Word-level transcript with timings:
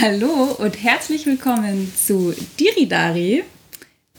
Hallo 0.00 0.54
und 0.58 0.82
herzlich 0.82 1.26
willkommen 1.26 1.92
zu 1.96 2.34
Diridari, 2.60 3.44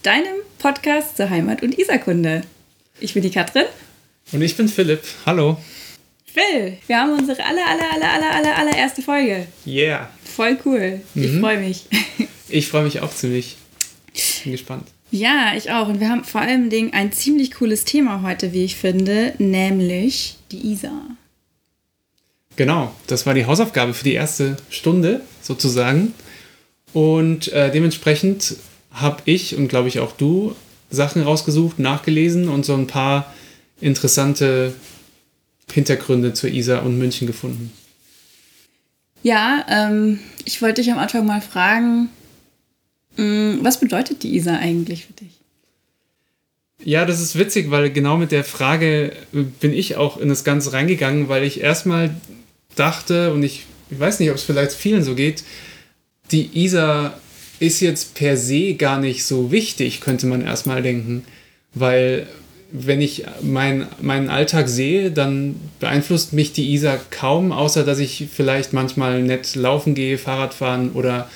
deinem 0.02 0.34
Podcast 0.58 1.16
zur 1.16 1.30
Heimat- 1.30 1.62
und 1.62 1.78
Isarkunde. 1.78 2.42
Ich 3.00 3.14
bin 3.14 3.22
die 3.22 3.30
Katrin. 3.30 3.64
Und 4.32 4.42
ich 4.42 4.56
bin 4.56 4.68
Philipp. 4.68 5.02
Hallo. 5.24 5.56
Phil, 6.26 6.78
wir 6.86 6.98
haben 6.98 7.12
unsere 7.18 7.42
aller, 7.44 7.64
aller, 7.66 7.92
aller, 7.94 8.10
aller, 8.12 8.34
aller, 8.34 8.56
allererste 8.58 9.02
Folge. 9.02 9.46
Yeah. 9.66 10.10
Voll 10.24 10.58
cool. 10.64 11.00
Ich 11.14 11.32
Mhm. 11.32 11.40
freue 11.40 11.58
mich. 11.58 11.84
Ich 12.50 12.68
freue 12.68 12.84
mich 12.84 13.00
auch 13.00 13.12
ziemlich. 13.14 13.58
Bin 14.42 14.52
gespannt. 14.52 14.88
Ja, 15.10 15.52
ich 15.54 15.70
auch. 15.70 15.86
Und 15.88 16.00
wir 16.00 16.08
haben 16.08 16.24
vor 16.24 16.40
allem 16.40 16.70
ein 16.92 17.12
ziemlich 17.12 17.50
cooles 17.52 17.84
Thema 17.84 18.22
heute, 18.22 18.54
wie 18.54 18.64
ich 18.64 18.76
finde, 18.76 19.34
nämlich 19.36 20.36
die 20.50 20.72
Isar. 20.72 21.02
Genau, 22.58 22.92
das 23.06 23.24
war 23.24 23.34
die 23.34 23.46
Hausaufgabe 23.46 23.94
für 23.94 24.02
die 24.02 24.14
erste 24.14 24.56
Stunde 24.68 25.20
sozusagen. 25.42 26.12
Und 26.92 27.52
äh, 27.52 27.70
dementsprechend 27.70 28.56
habe 28.90 29.22
ich 29.26 29.54
und 29.54 29.68
glaube 29.68 29.86
ich 29.86 30.00
auch 30.00 30.10
du 30.10 30.56
Sachen 30.90 31.22
rausgesucht, 31.22 31.78
nachgelesen 31.78 32.48
und 32.48 32.64
so 32.64 32.74
ein 32.74 32.88
paar 32.88 33.32
interessante 33.80 34.74
Hintergründe 35.72 36.32
zur 36.32 36.50
Isar 36.50 36.82
und 36.82 36.98
München 36.98 37.28
gefunden. 37.28 37.72
Ja, 39.22 39.64
ähm, 39.68 40.18
ich 40.44 40.60
wollte 40.60 40.82
dich 40.82 40.90
am 40.90 40.98
Anfang 40.98 41.24
mal 41.24 41.40
fragen, 41.40 42.08
mh, 43.16 43.58
was 43.62 43.78
bedeutet 43.78 44.24
die 44.24 44.34
Isar 44.34 44.58
eigentlich 44.58 45.06
für 45.06 45.12
dich? 45.12 45.30
Ja, 46.82 47.04
das 47.04 47.20
ist 47.20 47.38
witzig, 47.38 47.70
weil 47.70 47.92
genau 47.92 48.16
mit 48.16 48.32
der 48.32 48.42
Frage 48.42 49.12
äh, 49.32 49.42
bin 49.60 49.72
ich 49.72 49.94
auch 49.94 50.18
in 50.18 50.28
das 50.28 50.42
Ganze 50.42 50.72
reingegangen, 50.72 51.28
weil 51.28 51.44
ich 51.44 51.60
erstmal 51.60 52.16
dachte, 52.78 53.32
und 53.32 53.42
ich, 53.42 53.64
ich 53.90 53.98
weiß 53.98 54.20
nicht, 54.20 54.30
ob 54.30 54.36
es 54.36 54.42
vielleicht 54.42 54.72
vielen 54.72 55.02
so 55.02 55.14
geht, 55.14 55.44
die 56.30 56.64
Isar 56.64 57.18
ist 57.60 57.80
jetzt 57.80 58.14
per 58.14 58.36
se 58.36 58.74
gar 58.74 59.00
nicht 59.00 59.24
so 59.24 59.50
wichtig, 59.50 60.00
könnte 60.00 60.26
man 60.26 60.42
erstmal 60.42 60.82
denken. 60.82 61.24
Weil 61.74 62.26
wenn 62.70 63.00
ich 63.00 63.24
mein, 63.40 63.86
meinen 64.00 64.28
Alltag 64.28 64.68
sehe, 64.68 65.10
dann 65.10 65.56
beeinflusst 65.80 66.32
mich 66.32 66.52
die 66.52 66.72
Isar 66.74 67.00
kaum, 67.10 67.50
außer 67.50 67.84
dass 67.84 67.98
ich 67.98 68.26
vielleicht 68.32 68.72
manchmal 68.72 69.22
nett 69.22 69.54
laufen 69.54 69.94
gehe, 69.94 70.18
Fahrrad 70.18 70.54
fahren 70.54 70.90
oder 70.92 71.30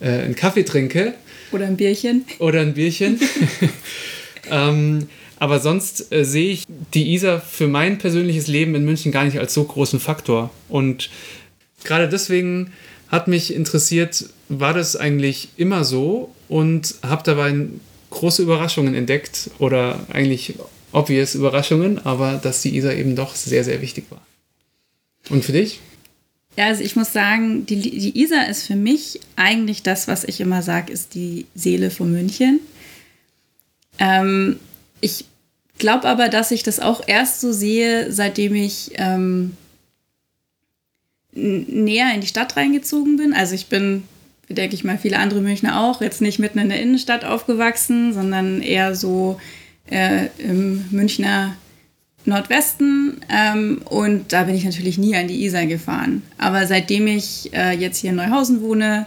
äh, 0.00 0.08
einen 0.08 0.34
Kaffee 0.34 0.64
trinke 0.64 1.14
Oder 1.52 1.66
ein 1.66 1.76
Bierchen? 1.76 2.24
oder 2.38 2.60
ein 2.60 2.74
Bierchen. 2.74 3.20
ähm, 4.50 5.08
aber 5.42 5.58
sonst 5.58 6.12
äh, 6.12 6.24
sehe 6.24 6.52
ich 6.52 6.66
die 6.94 7.14
Isar 7.14 7.40
für 7.40 7.66
mein 7.66 7.98
persönliches 7.98 8.46
Leben 8.46 8.76
in 8.76 8.84
München 8.84 9.10
gar 9.10 9.24
nicht 9.24 9.40
als 9.40 9.52
so 9.52 9.64
großen 9.64 9.98
Faktor. 9.98 10.50
Und 10.68 11.10
gerade 11.82 12.08
deswegen 12.08 12.72
hat 13.08 13.26
mich 13.26 13.52
interessiert, 13.52 14.26
war 14.48 14.72
das 14.72 14.94
eigentlich 14.94 15.48
immer 15.56 15.82
so 15.82 16.32
und 16.48 16.94
habe 17.02 17.24
dabei 17.24 17.56
große 18.10 18.40
Überraschungen 18.40 18.94
entdeckt 18.94 19.50
oder 19.58 20.06
eigentlich 20.12 20.54
obvious 20.92 21.34
Überraschungen, 21.34 21.98
aber 22.06 22.34
dass 22.40 22.62
die 22.62 22.76
Isar 22.76 22.94
eben 22.94 23.16
doch 23.16 23.34
sehr, 23.34 23.64
sehr 23.64 23.82
wichtig 23.82 24.04
war. 24.10 24.24
Und 25.28 25.44
für 25.44 25.50
dich? 25.50 25.80
Ja, 26.56 26.66
also 26.66 26.84
ich 26.84 26.94
muss 26.94 27.12
sagen, 27.12 27.66
die, 27.66 27.80
die 27.80 28.22
Isar 28.22 28.48
ist 28.48 28.62
für 28.62 28.76
mich 28.76 29.18
eigentlich 29.34 29.82
das, 29.82 30.06
was 30.06 30.22
ich 30.22 30.40
immer 30.40 30.62
sage, 30.62 30.92
ist 30.92 31.16
die 31.16 31.46
Seele 31.56 31.90
von 31.90 32.12
München. 32.12 32.60
Ähm, 33.98 34.60
ich 35.00 35.24
glaube 35.82 36.08
aber, 36.08 36.28
dass 36.28 36.52
ich 36.52 36.62
das 36.62 36.78
auch 36.78 37.02
erst 37.06 37.40
so 37.40 37.52
sehe, 37.52 38.12
seitdem 38.12 38.54
ich 38.54 38.92
ähm, 38.94 39.56
näher 41.32 42.14
in 42.14 42.20
die 42.20 42.28
Stadt 42.28 42.56
reingezogen 42.56 43.16
bin. 43.16 43.34
Also 43.34 43.56
ich 43.56 43.66
bin, 43.66 44.04
denke 44.48 44.76
ich 44.76 44.84
mal, 44.84 44.96
viele 44.96 45.18
andere 45.18 45.40
Münchner 45.40 45.80
auch, 45.80 46.00
jetzt 46.00 46.22
nicht 46.22 46.38
mitten 46.38 46.60
in 46.60 46.68
der 46.68 46.80
Innenstadt 46.80 47.24
aufgewachsen, 47.24 48.14
sondern 48.14 48.62
eher 48.62 48.94
so 48.94 49.40
äh, 49.90 50.28
im 50.38 50.84
Münchner 50.90 51.56
Nordwesten 52.24 53.20
ähm, 53.28 53.82
und 53.84 54.32
da 54.32 54.44
bin 54.44 54.54
ich 54.54 54.64
natürlich 54.64 54.96
nie 54.96 55.16
an 55.16 55.26
die 55.26 55.44
Isar 55.44 55.66
gefahren. 55.66 56.22
Aber 56.38 56.68
seitdem 56.68 57.08
ich 57.08 57.52
äh, 57.52 57.72
jetzt 57.72 57.98
hier 57.98 58.10
in 58.10 58.16
Neuhausen 58.16 58.62
wohne 58.62 59.06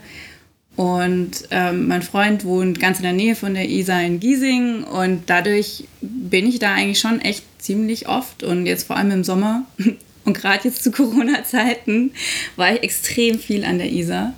und 0.76 1.32
ähm, 1.52 1.88
mein 1.88 2.02
Freund 2.02 2.44
wohnt 2.44 2.80
ganz 2.80 2.98
in 2.98 3.04
der 3.04 3.14
Nähe 3.14 3.36
von 3.36 3.54
der 3.54 3.70
Isar 3.70 4.04
in 4.04 4.20
Giesing 4.20 4.84
und 4.84 5.24
dadurch 5.28 5.86
bin 6.02 6.48
ich 6.48 6.60
da 6.60 6.74
eigentlich 6.74 7.00
schon 7.00 7.22
echt 7.22 7.44
ziemlich 7.60 8.10
oft 8.10 8.44
und 8.44 8.66
jetzt 8.66 8.88
vor 8.88 8.98
allem 8.98 9.12
im 9.12 9.24
Sommer 9.24 9.66
und 10.26 10.38
gerade 10.38 10.68
jetzt 10.68 10.84
zu 10.84 10.92
Corona-Zeiten 10.92 12.12
war 12.58 12.74
ich 12.74 12.84
extrem 12.84 13.40
viel 13.40 13.64
an 13.64 13.78
der 13.78 13.92
Isar. 13.92 14.34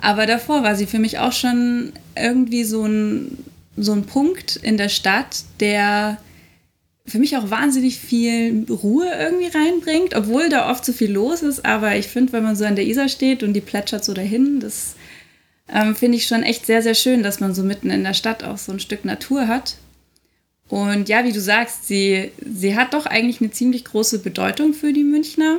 Aber 0.00 0.26
davor 0.26 0.62
war 0.62 0.76
sie 0.76 0.86
für 0.86 0.98
mich 0.98 1.18
auch 1.18 1.32
schon 1.32 1.92
irgendwie 2.16 2.64
so 2.64 2.84
ein, 2.84 3.38
so 3.76 3.92
ein 3.92 4.04
Punkt 4.04 4.56
in 4.56 4.76
der 4.76 4.88
Stadt, 4.88 5.42
der 5.58 6.18
für 7.04 7.18
mich 7.18 7.36
auch 7.36 7.50
wahnsinnig 7.50 7.98
viel 7.98 8.64
Ruhe 8.70 9.10
irgendwie 9.18 9.48
reinbringt, 9.48 10.14
obwohl 10.14 10.48
da 10.48 10.70
oft 10.70 10.84
so 10.84 10.92
viel 10.92 11.10
los 11.10 11.42
ist. 11.42 11.64
Aber 11.66 11.96
ich 11.96 12.06
finde, 12.06 12.32
wenn 12.32 12.44
man 12.44 12.56
so 12.56 12.64
an 12.64 12.76
der 12.76 12.86
Isar 12.86 13.08
steht 13.08 13.42
und 13.42 13.52
die 13.52 13.60
plätschert 13.60 14.04
so 14.04 14.14
dahin, 14.14 14.60
das 14.60 14.94
ähm, 15.72 15.94
finde 15.94 16.18
ich 16.18 16.26
schon 16.26 16.42
echt 16.42 16.66
sehr, 16.66 16.82
sehr 16.82 16.94
schön, 16.94 17.22
dass 17.22 17.40
man 17.40 17.54
so 17.54 17.62
mitten 17.62 17.90
in 17.90 18.04
der 18.04 18.14
Stadt 18.14 18.44
auch 18.44 18.58
so 18.58 18.72
ein 18.72 18.80
Stück 18.80 19.04
Natur 19.04 19.48
hat. 19.48 19.76
Und 20.68 21.08
ja, 21.08 21.24
wie 21.24 21.32
du 21.32 21.40
sagst, 21.40 21.86
sie, 21.86 22.30
sie 22.40 22.76
hat 22.76 22.94
doch 22.94 23.06
eigentlich 23.06 23.40
eine 23.40 23.50
ziemlich 23.50 23.84
große 23.84 24.20
Bedeutung 24.20 24.72
für 24.72 24.92
die 24.92 25.04
Münchner. 25.04 25.58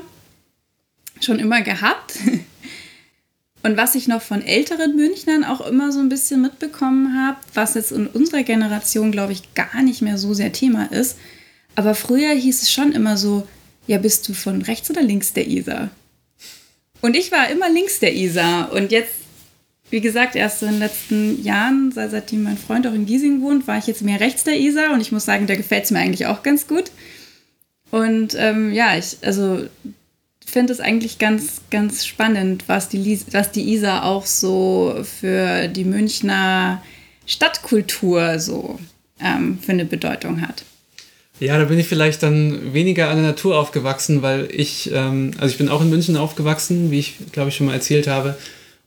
Schon 1.20 1.40
immer 1.40 1.62
gehabt. 1.62 2.14
Und 3.64 3.78
was 3.78 3.94
ich 3.94 4.08
noch 4.08 4.22
von 4.22 4.42
älteren 4.42 4.96
Münchnern 4.96 5.44
auch 5.44 5.62
immer 5.62 5.92
so 5.92 6.00
ein 6.00 6.10
bisschen 6.10 6.42
mitbekommen 6.42 7.16
habe, 7.16 7.38
was 7.54 7.76
jetzt 7.76 7.92
in 7.92 8.08
unserer 8.08 8.44
Generation, 8.44 9.12
glaube 9.12 9.34
ich, 9.34 9.54
gar 9.54 9.84
nicht 9.84 10.02
mehr 10.02 10.18
so 10.18 10.34
sehr 10.34 10.52
Thema 10.52 10.92
ist. 10.92 11.18
Aber 11.76 11.94
früher 11.94 12.34
hieß 12.34 12.64
es 12.64 12.72
schon 12.72 12.92
immer 12.92 13.18
so, 13.18 13.48
ja, 13.86 13.98
bist 14.00 14.28
du 14.28 14.34
von 14.34 14.62
rechts 14.64 14.90
oder 14.90 15.04
links 15.04 15.34
der 15.34 15.48
Isar? 15.48 15.90
Und 17.02 17.16
ich 17.16 17.32
war 17.32 17.50
immer 17.50 17.70
links 17.70 18.00
der 18.00 18.16
Isar. 18.16 18.72
Und 18.72 18.92
jetzt, 18.92 19.14
wie 19.92 20.02
gesagt, 20.02 20.36
erst 20.36 20.64
in 20.64 20.70
den 20.70 20.80
letzten 20.80 21.44
Jahren, 21.44 21.92
seit- 21.92 22.12
seitdem 22.12 22.44
mein 22.44 22.58
Freund 22.58 22.88
auch 22.88 22.94
in 22.94 23.06
Giesing 23.06 23.42
wohnt, 23.42 23.68
war 23.68 23.78
ich 23.78 23.86
jetzt 23.88 24.02
mehr 24.02 24.20
rechts 24.20 24.44
der 24.44 24.60
Isar. 24.60 24.94
Und 24.94 25.02
ich 25.02 25.12
muss 25.12 25.26
sagen, 25.26 25.46
da 25.48 25.56
gefällt 25.56 25.84
es 25.84 25.92
mir 25.92 26.00
eigentlich 26.00 26.26
auch 26.26 26.42
ganz 26.44 26.66
gut. 26.68 26.92
Und 27.92 28.36
ähm, 28.38 28.72
ja, 28.74 28.98
ich, 28.98 29.18
also 29.22 29.66
finde 30.46 30.74
es 30.74 30.80
eigentlich 30.80 31.18
ganz, 31.20 31.62
ganz 31.70 32.06
spannend, 32.06 32.64
was 32.68 32.90
die, 32.90 33.20
was 33.32 33.52
die 33.52 33.74
Isar 33.74 34.06
auch 34.06 34.26
so 34.26 35.04
für 35.04 35.68
die 35.68 35.86
Münchner 35.86 36.82
Stadtkultur 37.26 38.40
so 38.40 38.80
ähm, 39.22 39.60
für 39.62 39.72
eine 39.74 39.86
Bedeutung 39.86 40.42
hat. 40.42 40.64
Ja, 41.40 41.58
da 41.58 41.66
bin 41.66 41.80
ich 41.80 41.88
vielleicht 41.88 42.22
dann 42.24 42.74
weniger 42.74 43.10
an 43.10 43.18
der 43.18 43.26
Natur 43.28 43.58
aufgewachsen, 43.58 44.22
weil 44.22 44.48
ich, 44.52 44.92
ähm, 44.94 45.32
also 45.40 45.52
ich 45.52 45.58
bin 45.58 45.70
auch 45.70 45.82
in 45.82 45.90
München 45.90 46.16
aufgewachsen, 46.18 46.92
wie 46.92 47.00
ich 47.00 47.16
glaube 47.32 47.50
ich 47.50 47.56
schon 47.56 47.68
mal 47.68 47.74
erzählt 47.74 48.08
habe. 48.08 48.38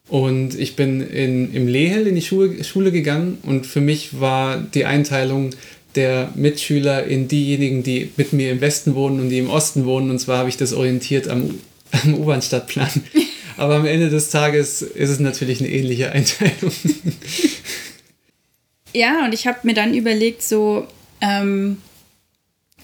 Und 0.09 0.59
ich 0.59 0.77
bin 0.77 1.01
in, 1.01 1.55
im 1.55 1.67
Lehel 1.67 2.07
in 2.07 2.15
die 2.15 2.23
Schule, 2.23 2.63
Schule 2.63 2.93
gegangen 2.93 3.39
und 3.43 3.67
für 3.67 3.81
mich 3.81 4.21
war 4.21 4.59
die 4.59 4.85
Einteilung 4.85 5.51
der 5.95 6.31
Mitschüler 6.35 7.05
in 7.05 7.29
diejenigen, 7.29 7.83
die 7.83 8.11
mit 8.17 8.33
mir 8.33 8.51
im 8.53 8.61
Westen 8.61 8.95
wohnen 8.95 9.21
und 9.21 9.31
die 9.31 9.39
im 9.39 9.49
Osten 9.49 9.87
wohnen. 9.87 10.11
Und 10.11 10.19
zwar 10.19 10.39
habe 10.39 10.49
ich 10.49 10.57
das 10.57 10.73
orientiert 10.73 11.29
am, 11.29 11.59
am 12.05 12.15
U-Bahn-Stadtplan. 12.15 12.91
Aber 13.57 13.77
am 13.77 13.87
Ende 13.87 14.11
des 14.11 14.31
Tages 14.31 14.83
ist 14.83 15.11
es 15.11 15.21
natürlich 15.21 15.61
eine 15.61 15.71
ähnliche 15.71 16.11
Einteilung. 16.13 16.73
Ja, 18.97 19.25
und 19.25 19.35
ich 19.35 19.49
habe 19.49 19.59
mir 19.65 19.75
dann 19.75 19.93
überlegt, 19.93 20.41
so, 20.41 20.87
ähm, 21.21 21.79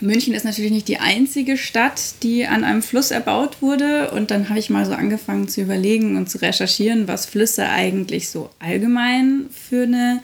München 0.01 0.35
ist 0.35 0.45
natürlich 0.45 0.71
nicht 0.71 0.89
die 0.89 0.99
einzige 0.99 1.57
Stadt, 1.57 2.15
die 2.23 2.47
an 2.47 2.65
einem 2.65 2.83
Fluss 2.83 3.11
erbaut 3.11 3.61
wurde. 3.61 4.11
Und 4.11 4.31
dann 4.31 4.49
habe 4.49 4.59
ich 4.59 4.71
mal 4.71 4.87
so 4.87 4.93
angefangen 4.93 5.49
zu 5.49 5.61
überlegen 5.61 6.17
und 6.17 6.31
zu 6.31 6.39
recherchieren, 6.39 7.09
was 7.09 7.27
Flüsse 7.27 7.69
eigentlich 7.69 8.31
so 8.31 8.51
allgemein 8.59 9.47
für 9.51 9.83
eine 9.83 10.23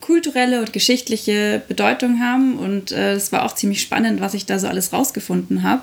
kulturelle 0.00 0.60
und 0.60 0.72
geschichtliche 0.72 1.62
Bedeutung 1.66 2.20
haben. 2.20 2.58
Und 2.58 2.92
äh, 2.92 3.14
es 3.14 3.32
war 3.32 3.44
auch 3.44 3.54
ziemlich 3.54 3.80
spannend, 3.80 4.20
was 4.20 4.34
ich 4.34 4.46
da 4.46 4.58
so 4.58 4.68
alles 4.68 4.92
rausgefunden 4.92 5.62
habe. 5.62 5.82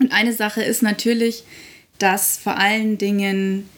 Und 0.00 0.12
eine 0.12 0.32
Sache 0.32 0.62
ist 0.62 0.82
natürlich, 0.82 1.44
dass 1.98 2.36
vor 2.36 2.56
allen 2.58 2.98
Dingen 2.98 3.68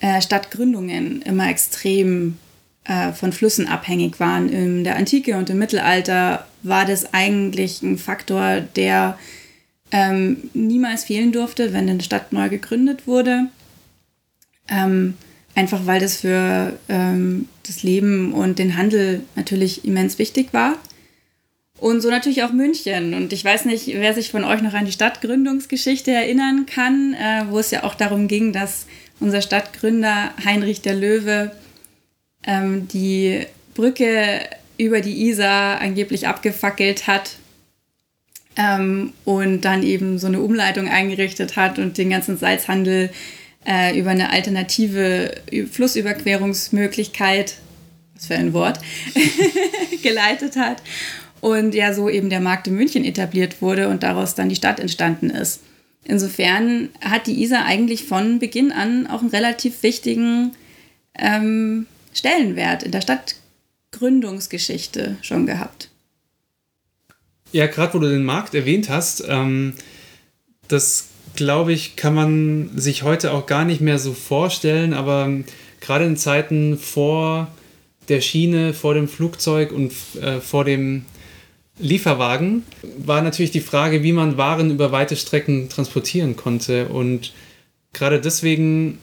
äh, 0.00 0.20
Stadtgründungen 0.20 1.22
immer 1.22 1.48
extrem 1.48 2.38
äh, 2.84 3.12
von 3.12 3.32
Flüssen 3.32 3.66
abhängig 3.66 4.20
waren. 4.20 4.48
In 4.48 4.84
der 4.84 4.96
Antike 4.96 5.36
und 5.36 5.50
im 5.50 5.58
Mittelalter 5.58 6.46
war 6.62 6.84
das 6.84 7.12
eigentlich 7.12 7.82
ein 7.82 7.98
Faktor, 7.98 8.60
der 8.60 9.18
ähm, 9.90 10.50
niemals 10.54 11.04
fehlen 11.04 11.32
durfte, 11.32 11.72
wenn 11.72 11.88
eine 11.88 12.02
Stadt 12.02 12.32
neu 12.32 12.48
gegründet 12.48 13.06
wurde. 13.06 13.48
Ähm, 14.68 15.14
einfach 15.54 15.86
weil 15.86 16.00
das 16.00 16.16
für 16.18 16.78
ähm, 16.88 17.48
das 17.66 17.82
Leben 17.82 18.32
und 18.32 18.58
den 18.58 18.76
Handel 18.76 19.22
natürlich 19.36 19.84
immens 19.84 20.18
wichtig 20.18 20.52
war. 20.52 20.76
Und 21.78 22.00
so 22.00 22.10
natürlich 22.10 22.42
auch 22.44 22.52
München. 22.52 23.14
Und 23.14 23.32
ich 23.32 23.44
weiß 23.44 23.64
nicht, 23.64 23.86
wer 23.88 24.14
sich 24.14 24.30
von 24.30 24.44
euch 24.44 24.62
noch 24.62 24.74
an 24.74 24.86
die 24.86 24.92
Stadtgründungsgeschichte 24.92 26.10
erinnern 26.10 26.66
kann, 26.66 27.14
äh, 27.14 27.44
wo 27.48 27.58
es 27.58 27.70
ja 27.70 27.84
auch 27.84 27.94
darum 27.94 28.28
ging, 28.28 28.52
dass 28.52 28.86
unser 29.20 29.42
Stadtgründer 29.42 30.32
Heinrich 30.44 30.82
der 30.82 30.94
Löwe 30.94 31.52
ähm, 32.46 32.88
die 32.88 33.46
Brücke 33.74 34.40
über 34.78 35.00
die 35.00 35.28
Isar 35.28 35.80
angeblich 35.80 36.26
abgefackelt 36.26 37.06
hat 37.06 37.36
ähm, 38.56 39.12
und 39.24 39.62
dann 39.62 39.82
eben 39.82 40.18
so 40.18 40.26
eine 40.26 40.40
Umleitung 40.40 40.88
eingerichtet 40.88 41.56
hat 41.56 41.78
und 41.78 41.98
den 41.98 42.10
ganzen 42.10 42.36
Salzhandel 42.36 43.10
äh, 43.66 43.98
über 43.98 44.10
eine 44.10 44.30
alternative 44.30 45.34
Flussüberquerungsmöglichkeit, 45.70 47.56
was 48.14 48.26
für 48.26 48.34
ein 48.34 48.52
Wort, 48.52 48.78
geleitet 50.02 50.56
hat. 50.56 50.82
Und 51.40 51.74
ja, 51.74 51.92
so 51.92 52.08
eben 52.08 52.30
der 52.30 52.40
Markt 52.40 52.68
in 52.68 52.74
München 52.74 53.04
etabliert 53.04 53.60
wurde 53.60 53.88
und 53.88 54.02
daraus 54.02 54.34
dann 54.34 54.48
die 54.48 54.56
Stadt 54.56 54.80
entstanden 54.80 55.30
ist. 55.30 55.60
Insofern 56.04 56.90
hat 57.00 57.26
die 57.26 57.42
Isar 57.42 57.64
eigentlich 57.64 58.04
von 58.04 58.38
Beginn 58.38 58.72
an 58.72 59.06
auch 59.06 59.20
einen 59.20 59.30
relativ 59.30 59.82
wichtigen 59.82 60.52
ähm, 61.18 61.86
Stellenwert 62.14 62.82
in 62.82 62.92
der 62.92 63.02
Stadtgründungsgeschichte 63.02 65.18
schon 65.20 65.46
gehabt. 65.46 65.90
Ja, 67.52 67.66
gerade 67.66 67.94
wo 67.94 67.98
du 67.98 68.08
den 68.08 68.24
Markt 68.24 68.54
erwähnt 68.54 68.88
hast, 68.88 69.22
ähm, 69.28 69.74
das 70.68 71.08
glaube 71.36 71.72
ich, 71.72 71.96
kann 71.96 72.14
man 72.14 72.70
sich 72.76 73.02
heute 73.02 73.32
auch 73.32 73.46
gar 73.46 73.64
nicht 73.64 73.80
mehr 73.80 73.98
so 73.98 74.12
vorstellen, 74.12 74.94
aber 74.94 75.30
gerade 75.80 76.06
in 76.06 76.16
Zeiten 76.16 76.78
vor 76.78 77.48
der 78.08 78.20
Schiene, 78.20 78.74
vor 78.74 78.94
dem 78.94 79.08
Flugzeug 79.08 79.72
und 79.72 79.92
äh, 80.20 80.40
vor 80.40 80.64
dem 80.64 81.04
Lieferwagen 81.78 82.62
war 82.98 83.22
natürlich 83.22 83.50
die 83.50 83.60
Frage, 83.60 84.02
wie 84.02 84.12
man 84.12 84.36
Waren 84.36 84.70
über 84.70 84.92
weite 84.92 85.16
Strecken 85.16 85.68
transportieren 85.68 86.36
konnte. 86.36 86.88
Und 86.88 87.32
gerade 87.92 88.20
deswegen 88.20 88.98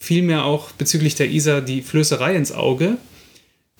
fiel 0.00 0.22
mir 0.22 0.44
auch 0.44 0.72
bezüglich 0.72 1.14
der 1.14 1.30
Isar 1.30 1.60
die 1.60 1.82
Flößerei 1.82 2.34
ins 2.34 2.50
Auge, 2.50 2.96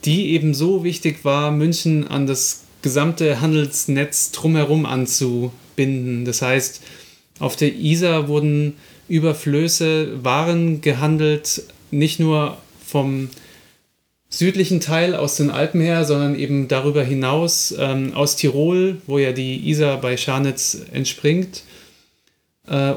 die 0.05 0.31
eben 0.31 0.55
so 0.55 0.85
wichtig 0.85 1.25
war, 1.25 1.51
München 1.51 2.07
an 2.07 2.27
das 2.27 2.65
gesamte 2.83 3.41
Handelsnetz 3.41 4.31
drumherum 4.31 4.87
anzubinden. 4.87 6.25
Das 6.25 6.43
heißt, 6.43 6.83
auf 7.41 7.57
der 7.57 7.75
Isar 7.75 8.29
wurden 8.29 8.75
über 9.09 9.35
Flöße 9.35 10.23
Waren 10.23 10.81
gehandelt, 10.83 11.65
nicht 11.91 12.21
nur 12.21 12.59
vom 12.87 13.29
südlichen 14.29 14.81
Teil 14.81 15.17
aus 15.17 15.37
den 15.37 15.51
Alpen 15.51 15.81
her, 15.81 16.05
sondern 16.05 16.37
eben 16.37 16.69
darüber 16.69 17.03
hinaus 17.03 17.75
ähm, 17.77 18.15
aus 18.15 18.37
Tirol, 18.37 18.99
wo 19.07 19.19
ja 19.19 19.33
die 19.33 19.69
Isar 19.69 20.01
bei 20.01 20.17
Scharnitz 20.17 20.83
entspringt, 20.93 21.65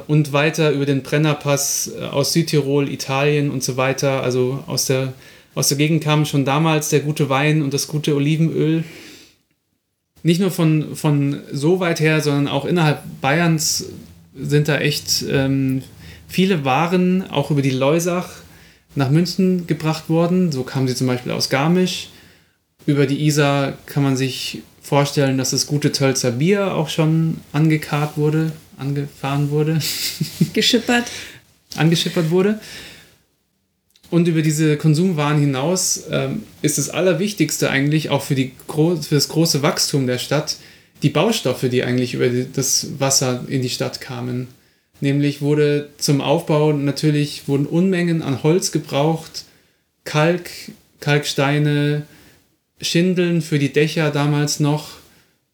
und 0.07 0.33
weiter 0.33 0.71
über 0.71 0.85
den 0.85 1.03
Brennerpass 1.03 1.91
äh, 1.99 2.03
aus 2.05 2.33
Südtirol, 2.33 2.89
Italien 2.89 3.49
und 3.49 3.63
so 3.63 3.77
weiter. 3.77 4.23
Also 4.23 4.63
aus 4.67 4.85
der, 4.85 5.13
aus 5.55 5.69
der 5.69 5.77
Gegend 5.77 6.03
kam 6.03 6.25
schon 6.25 6.45
damals 6.45 6.89
der 6.89 6.99
gute 6.99 7.29
Wein 7.29 7.61
und 7.61 7.73
das 7.73 7.87
gute 7.87 8.15
Olivenöl 8.15 8.83
nicht 10.23 10.39
nur 10.39 10.51
von, 10.51 10.95
von 10.95 11.41
so 11.51 11.79
weit 11.81 11.99
her, 11.99 12.21
sondern 12.21 12.47
auch 12.47 12.65
innerhalb 12.65 13.01
Bayerns 13.21 13.89
sind 14.35 14.69
da 14.69 14.77
echt 14.77 15.25
ähm, 15.29 15.83
viele 16.27 16.65
Waren 16.65 17.29
auch 17.29 17.51
über 17.51 17.61
die 17.61 17.69
Leusach 17.69 18.29
nach 18.95 19.09
München 19.09 19.67
gebracht 19.67 20.09
worden. 20.09 20.51
So 20.51 20.63
kamen 20.63 20.87
sie 20.87 20.95
zum 20.95 21.07
Beispiel 21.07 21.33
aus 21.33 21.49
Garmisch. 21.49 22.09
Über 22.85 23.05
die 23.05 23.25
Isar 23.25 23.73
kann 23.85 24.03
man 24.03 24.17
sich 24.17 24.61
vorstellen, 24.81 25.37
dass 25.37 25.51
das 25.51 25.67
gute 25.67 25.91
Tölzer 25.91 26.31
Bier 26.31 26.73
auch 26.73 26.89
schon 26.89 27.37
angekarrt 27.51 28.17
wurde, 28.17 28.51
angefahren 28.77 29.49
wurde. 29.49 29.79
Geschippert. 30.53 31.05
angeschippert 31.75 32.29
wurde. 32.29 32.59
Und 34.09 34.27
über 34.27 34.43
diese 34.43 34.77
Konsumwaren 34.77 35.39
hinaus 35.39 36.03
ähm, 36.11 36.43
ist 36.61 36.77
das 36.77 36.89
Allerwichtigste 36.89 37.69
eigentlich 37.71 38.11
auch 38.11 38.21
für, 38.21 38.35
die, 38.35 38.51
für 38.67 39.15
das 39.15 39.27
große 39.27 39.63
Wachstum 39.63 40.05
der 40.05 40.19
Stadt 40.19 40.57
die 41.01 41.09
Baustoffe, 41.09 41.67
die 41.69 41.83
eigentlich 41.83 42.13
über 42.13 42.29
das 42.29 42.87
Wasser 42.99 43.43
in 43.47 43.61
die 43.61 43.69
Stadt 43.69 44.01
kamen. 44.01 44.47
Nämlich 45.01 45.41
wurde 45.41 45.89
zum 45.97 46.21
Aufbau 46.21 46.71
natürlich 46.71 47.47
wurden 47.47 47.65
Unmengen 47.65 48.21
an 48.21 48.43
Holz 48.43 48.71
gebraucht, 48.71 49.45
Kalk, 50.05 50.49
Kalksteine, 50.99 52.03
Schindeln 52.81 53.41
für 53.41 53.59
die 53.59 53.73
Dächer 53.73 54.11
damals 54.11 54.59
noch 54.59 54.91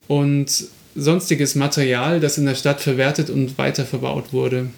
und 0.07 0.67
sonstiges 1.01 1.55
Material, 1.55 2.19
das 2.19 2.37
in 2.37 2.45
der 2.45 2.55
Stadt 2.55 2.81
verwertet 2.81 3.29
und 3.29 3.57
weiter 3.57 3.85
verbaut 3.85 4.33
wurde. 4.33 4.69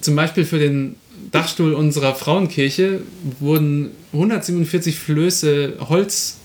Zum 0.00 0.14
Beispiel 0.16 0.44
für 0.44 0.58
den 0.58 0.96
Dachstuhl 1.30 1.72
unserer 1.72 2.14
Frauenkirche 2.14 3.00
wurden 3.40 3.90
147 4.12 4.98
Flöße 4.98 5.76
Holz 5.88 6.36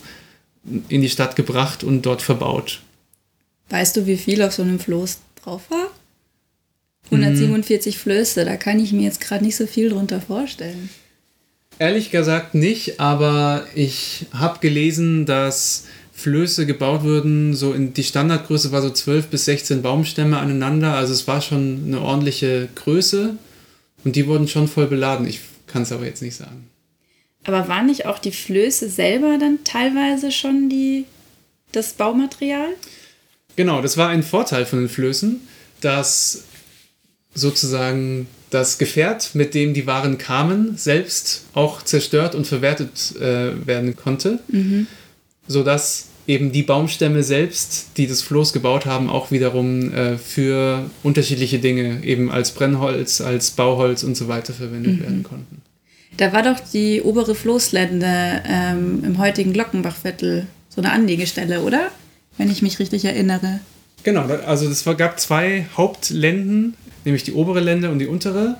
in 0.89 1.01
die 1.01 1.09
Stadt 1.09 1.35
gebracht 1.35 1.83
und 1.83 2.03
dort 2.03 2.21
verbaut. 2.21 2.81
Weißt 3.69 3.97
du, 3.97 4.05
wie 4.05 4.17
viel 4.17 4.41
auf 4.41 4.53
so 4.53 4.63
einem 4.63 4.79
Floß 4.79 5.19
drauf 5.43 5.63
war? 5.69 5.87
147 7.05 7.95
hm. 7.95 8.01
Flöße, 8.01 8.45
da 8.45 8.55
kann 8.55 8.79
ich 8.79 8.93
mir 8.93 9.03
jetzt 9.03 9.21
gerade 9.21 9.43
nicht 9.43 9.55
so 9.55 9.67
viel 9.67 9.89
drunter 9.89 10.21
vorstellen. 10.21 10.89
Ehrlich 11.79 12.11
gesagt 12.11 12.53
nicht, 12.53 12.99
aber 12.99 13.65
ich 13.73 14.27
habe 14.33 14.59
gelesen, 14.59 15.25
dass 15.25 15.85
Flöße 16.21 16.65
gebaut 16.65 17.03
wurden, 17.03 17.53
so 17.53 17.73
in 17.73 17.93
die 17.93 18.03
Standardgröße 18.03 18.71
war 18.71 18.81
so 18.81 18.89
12 18.89 19.27
bis 19.27 19.45
16 19.45 19.81
Baumstämme 19.81 20.37
aneinander, 20.37 20.93
also 20.93 21.13
es 21.13 21.27
war 21.27 21.41
schon 21.41 21.83
eine 21.87 22.01
ordentliche 22.01 22.69
Größe. 22.75 23.37
Und 24.03 24.15
die 24.15 24.27
wurden 24.27 24.47
schon 24.47 24.67
voll 24.67 24.87
beladen. 24.87 25.27
Ich 25.27 25.41
kann 25.67 25.83
es 25.83 25.91
aber 25.91 26.05
jetzt 26.05 26.21
nicht 26.21 26.35
sagen. 26.35 26.67
Aber 27.43 27.67
waren 27.67 27.87
nicht 27.87 28.05
auch 28.05 28.19
die 28.19 28.31
Flöße 28.31 28.89
selber 28.89 29.37
dann 29.39 29.63
teilweise 29.63 30.31
schon 30.31 30.69
die, 30.69 31.05
das 31.71 31.93
Baumaterial? 31.93 32.69
Genau, 33.55 33.81
das 33.81 33.97
war 33.97 34.09
ein 34.09 34.23
Vorteil 34.23 34.65
von 34.65 34.79
den 34.79 34.89
Flößen, 34.89 35.41
dass 35.81 36.43
sozusagen 37.33 38.27
das 38.49 38.77
Gefährt, 38.77 39.33
mit 39.33 39.53
dem 39.53 39.73
die 39.73 39.87
Waren 39.87 40.17
kamen, 40.17 40.77
selbst 40.77 41.45
auch 41.53 41.81
zerstört 41.81 42.35
und 42.35 42.45
verwertet 42.45 43.15
äh, 43.15 43.65
werden 43.65 43.95
konnte, 43.95 44.39
mhm. 44.49 44.87
sodass 45.47 46.07
eben 46.27 46.51
die 46.51 46.63
Baumstämme 46.63 47.23
selbst, 47.23 47.89
die 47.97 48.07
das 48.07 48.21
Floß 48.21 48.53
gebaut 48.53 48.85
haben, 48.85 49.09
auch 49.09 49.31
wiederum 49.31 49.93
äh, 49.93 50.17
für 50.17 50.89
unterschiedliche 51.03 51.59
Dinge, 51.59 52.03
eben 52.03 52.31
als 52.31 52.51
Brennholz, 52.51 53.21
als 53.21 53.51
Bauholz 53.51 54.03
und 54.03 54.15
so 54.15 54.27
weiter 54.27 54.53
verwendet 54.53 54.97
mhm. 54.97 55.01
werden 55.01 55.23
konnten. 55.23 55.61
Da 56.17 56.33
war 56.33 56.43
doch 56.43 56.59
die 56.59 57.01
obere 57.01 57.35
Floßlände 57.35 58.43
ähm, 58.45 59.03
im 59.03 59.17
heutigen 59.17 59.53
Glockenbachviertel 59.53 60.47
so 60.69 60.81
eine 60.81 60.91
Anlegestelle, 60.91 61.61
oder? 61.61 61.89
Wenn 62.37 62.51
ich 62.51 62.61
mich 62.61 62.79
richtig 62.79 63.05
erinnere. 63.05 63.59
Genau, 64.03 64.21
also 64.23 64.67
es 64.67 64.83
gab 64.97 65.19
zwei 65.19 65.65
Hauptländen, 65.75 66.75
nämlich 67.05 67.23
die 67.23 67.33
obere 67.33 67.59
Lände 67.59 67.91
und 67.91 67.99
die 67.99 68.07
untere. 68.07 68.57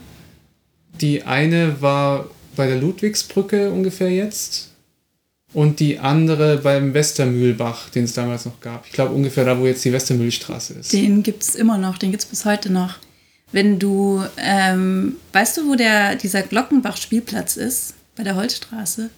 Die 1.00 1.24
eine 1.24 1.81
war 1.81 2.29
bei 2.55 2.67
der 2.67 2.77
Ludwigsbrücke 2.77 3.71
ungefähr 3.71 4.09
jetzt 4.09 4.70
und 5.53 5.79
die 5.79 6.00
andere 6.00 6.58
beim 6.58 6.93
Westermühlbach, 6.93 7.89
den 7.89 8.05
es 8.05 8.13
damals 8.13 8.46
noch 8.46 8.60
gab. 8.62 8.86
Ich 8.86 8.93
glaube 8.93 9.13
ungefähr 9.13 9.46
da, 9.46 9.60
wo 9.60 9.65
jetzt 9.65 9.84
die 9.84 9.91
Westermühlstraße 9.91 10.75
ist. 10.75 10.93
Den 10.93 11.24
gibt 11.24 11.43
es 11.43 11.55
immer 11.55 11.77
noch, 11.77 11.98
den 11.98 12.12
gibt 12.12 12.24
es 12.24 12.29
bis 12.29 12.46
heute 12.46 12.72
noch. 12.72 12.96
Wenn 13.51 13.79
du, 13.79 14.24
ähm, 14.38 15.17
weißt 15.34 15.58
du, 15.58 15.67
wo 15.67 15.75
der, 15.75 16.15
dieser 16.15 16.41
Glockenbach-Spielplatz 16.41 17.58
ist? 17.58 17.96
Bei 18.15 18.24
der 18.24 18.36
Holzstraße? 18.36 19.10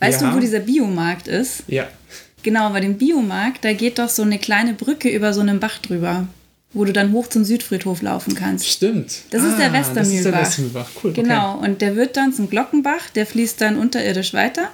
Weißt 0.00 0.20
ja. 0.20 0.30
du, 0.30 0.36
wo 0.36 0.40
dieser 0.40 0.60
Biomarkt 0.60 1.26
ist? 1.26 1.64
Ja. 1.66 1.88
Genau, 2.44 2.70
bei 2.70 2.80
dem 2.80 2.98
Biomarkt, 2.98 3.64
da 3.64 3.72
geht 3.72 3.98
doch 3.98 4.08
so 4.08 4.22
eine 4.22 4.38
kleine 4.38 4.74
Brücke 4.74 5.08
über 5.08 5.32
so 5.32 5.40
einen 5.40 5.58
Bach 5.58 5.78
drüber, 5.78 6.28
wo 6.72 6.84
du 6.84 6.92
dann 6.92 7.12
hoch 7.12 7.26
zum 7.26 7.44
Südfriedhof 7.44 8.00
laufen 8.00 8.36
kannst. 8.36 8.68
Stimmt. 8.68 9.22
Das 9.30 9.42
ah, 9.42 9.48
ist 9.48 9.58
der 9.58 9.72
Westermühlbach. 9.72 10.02
Das 10.02 10.08
ist 10.08 10.24
der 10.24 10.40
Westermühlbach, 10.40 10.90
cool. 11.02 11.12
Genau, 11.14 11.56
okay. 11.56 11.68
und 11.68 11.80
der 11.80 11.96
wird 11.96 12.16
dann 12.16 12.32
zum 12.32 12.48
Glockenbach, 12.48 13.10
der 13.10 13.26
fließt 13.26 13.60
dann 13.60 13.76
unterirdisch 13.76 14.34
weiter. 14.34 14.70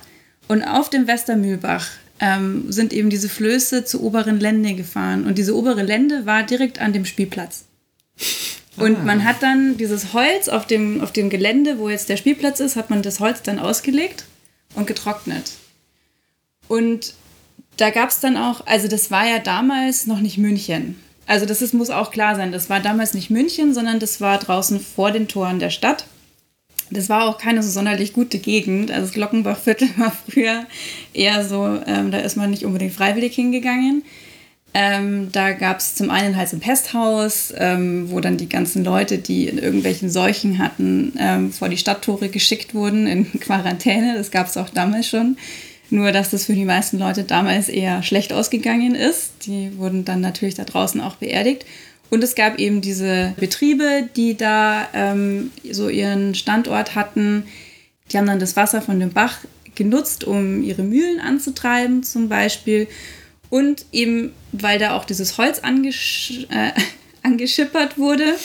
Und 0.48 0.62
auf 0.62 0.90
dem 0.90 1.06
Westermühlbach 1.06 1.88
ähm, 2.20 2.70
sind 2.70 2.92
eben 2.92 3.10
diese 3.10 3.28
Flöße 3.28 3.84
zur 3.84 4.02
oberen 4.02 4.40
Lände 4.40 4.74
gefahren. 4.74 5.26
Und 5.26 5.38
diese 5.38 5.56
obere 5.56 5.82
Lände 5.82 6.26
war 6.26 6.42
direkt 6.42 6.80
an 6.80 6.92
dem 6.92 7.04
Spielplatz. 7.04 7.64
Und 8.76 8.96
ah. 8.96 9.02
man 9.04 9.24
hat 9.24 9.42
dann 9.42 9.76
dieses 9.76 10.12
Holz 10.12 10.48
auf 10.48 10.66
dem, 10.66 11.00
auf 11.00 11.12
dem 11.12 11.30
Gelände, 11.30 11.78
wo 11.78 11.88
jetzt 11.88 12.08
der 12.08 12.16
Spielplatz 12.16 12.60
ist, 12.60 12.76
hat 12.76 12.90
man 12.90 13.02
das 13.02 13.20
Holz 13.20 13.42
dann 13.42 13.58
ausgelegt 13.58 14.24
und 14.74 14.86
getrocknet. 14.86 15.52
Und 16.68 17.14
da 17.76 17.90
gab 17.90 18.10
es 18.10 18.20
dann 18.20 18.36
auch, 18.36 18.66
also 18.66 18.88
das 18.88 19.10
war 19.10 19.26
ja 19.26 19.38
damals 19.38 20.06
noch 20.06 20.20
nicht 20.20 20.38
München. 20.38 21.00
Also 21.26 21.46
das 21.46 21.62
ist, 21.62 21.74
muss 21.74 21.90
auch 21.90 22.10
klar 22.10 22.36
sein, 22.36 22.52
das 22.52 22.68
war 22.68 22.80
damals 22.80 23.14
nicht 23.14 23.30
München, 23.30 23.74
sondern 23.74 23.98
das 23.98 24.20
war 24.20 24.38
draußen 24.38 24.78
vor 24.80 25.10
den 25.10 25.28
Toren 25.28 25.58
der 25.58 25.70
Stadt. 25.70 26.04
Das 26.90 27.08
war 27.08 27.24
auch 27.28 27.38
keine 27.38 27.62
so 27.62 27.70
sonderlich 27.70 28.12
gute 28.12 28.38
Gegend. 28.38 28.90
Also 28.90 29.06
das 29.06 29.14
Glockenbachviertel 29.14 29.88
war 29.96 30.12
früher 30.28 30.66
eher 31.12 31.44
so, 31.44 31.80
ähm, 31.86 32.10
da 32.10 32.18
ist 32.18 32.36
man 32.36 32.50
nicht 32.50 32.64
unbedingt 32.64 32.92
freiwillig 32.92 33.34
hingegangen. 33.34 34.02
Ähm, 34.76 35.30
da 35.30 35.52
gab 35.52 35.78
es 35.78 35.94
zum 35.94 36.10
einen 36.10 36.36
halt 36.36 36.48
so 36.48 36.56
ein 36.56 36.60
Pesthaus, 36.60 37.54
ähm, 37.56 38.10
wo 38.10 38.18
dann 38.18 38.36
die 38.36 38.48
ganzen 38.48 38.82
Leute, 38.84 39.18
die 39.18 39.46
in 39.46 39.58
irgendwelchen 39.58 40.10
Seuchen 40.10 40.58
hatten, 40.58 41.12
ähm, 41.16 41.52
vor 41.52 41.68
die 41.68 41.76
Stadttore 41.76 42.28
geschickt 42.28 42.74
wurden 42.74 43.06
in 43.06 43.30
Quarantäne. 43.40 44.14
Das 44.16 44.32
gab 44.32 44.48
es 44.48 44.56
auch 44.56 44.70
damals 44.70 45.08
schon. 45.08 45.36
Nur, 45.90 46.10
dass 46.10 46.30
das 46.30 46.46
für 46.46 46.54
die 46.54 46.64
meisten 46.64 46.98
Leute 46.98 47.22
damals 47.22 47.68
eher 47.68 48.02
schlecht 48.02 48.32
ausgegangen 48.32 48.96
ist. 48.96 49.46
Die 49.46 49.76
wurden 49.78 50.04
dann 50.04 50.20
natürlich 50.20 50.56
da 50.56 50.64
draußen 50.64 51.00
auch 51.00 51.16
beerdigt. 51.16 51.64
Und 52.14 52.22
es 52.22 52.36
gab 52.36 52.60
eben 52.60 52.80
diese 52.80 53.34
Betriebe, 53.38 54.08
die 54.14 54.36
da 54.36 54.86
ähm, 54.94 55.50
so 55.68 55.88
ihren 55.88 56.36
Standort 56.36 56.94
hatten. 56.94 57.42
Die 58.12 58.16
haben 58.16 58.26
dann 58.28 58.38
das 58.38 58.54
Wasser 58.54 58.80
von 58.80 59.00
dem 59.00 59.10
Bach 59.10 59.38
genutzt, 59.74 60.22
um 60.22 60.62
ihre 60.62 60.84
Mühlen 60.84 61.18
anzutreiben 61.18 62.04
zum 62.04 62.28
Beispiel. 62.28 62.86
Und 63.50 63.86
eben, 63.90 64.30
weil 64.52 64.78
da 64.78 64.96
auch 64.96 65.06
dieses 65.06 65.38
Holz 65.38 65.58
angesch 65.58 66.46
äh, 66.50 66.70
angeschippert 67.24 67.98
wurde, 67.98 68.36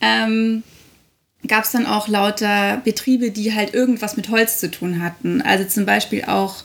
ähm, 0.00 0.62
gab 1.48 1.64
es 1.64 1.72
dann 1.72 1.86
auch 1.86 2.06
lauter 2.06 2.80
Betriebe, 2.84 3.32
die 3.32 3.52
halt 3.52 3.74
irgendwas 3.74 4.16
mit 4.16 4.28
Holz 4.28 4.60
zu 4.60 4.70
tun 4.70 5.02
hatten. 5.02 5.42
Also 5.42 5.64
zum 5.64 5.86
Beispiel 5.86 6.22
auch 6.26 6.62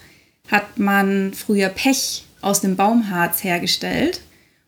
hat 0.52 0.78
man 0.78 1.34
früher 1.34 1.70
Pech 1.70 2.26
aus 2.42 2.62
dem 2.62 2.76
Baumharz 2.76 3.44
hergestellt. 3.44 4.22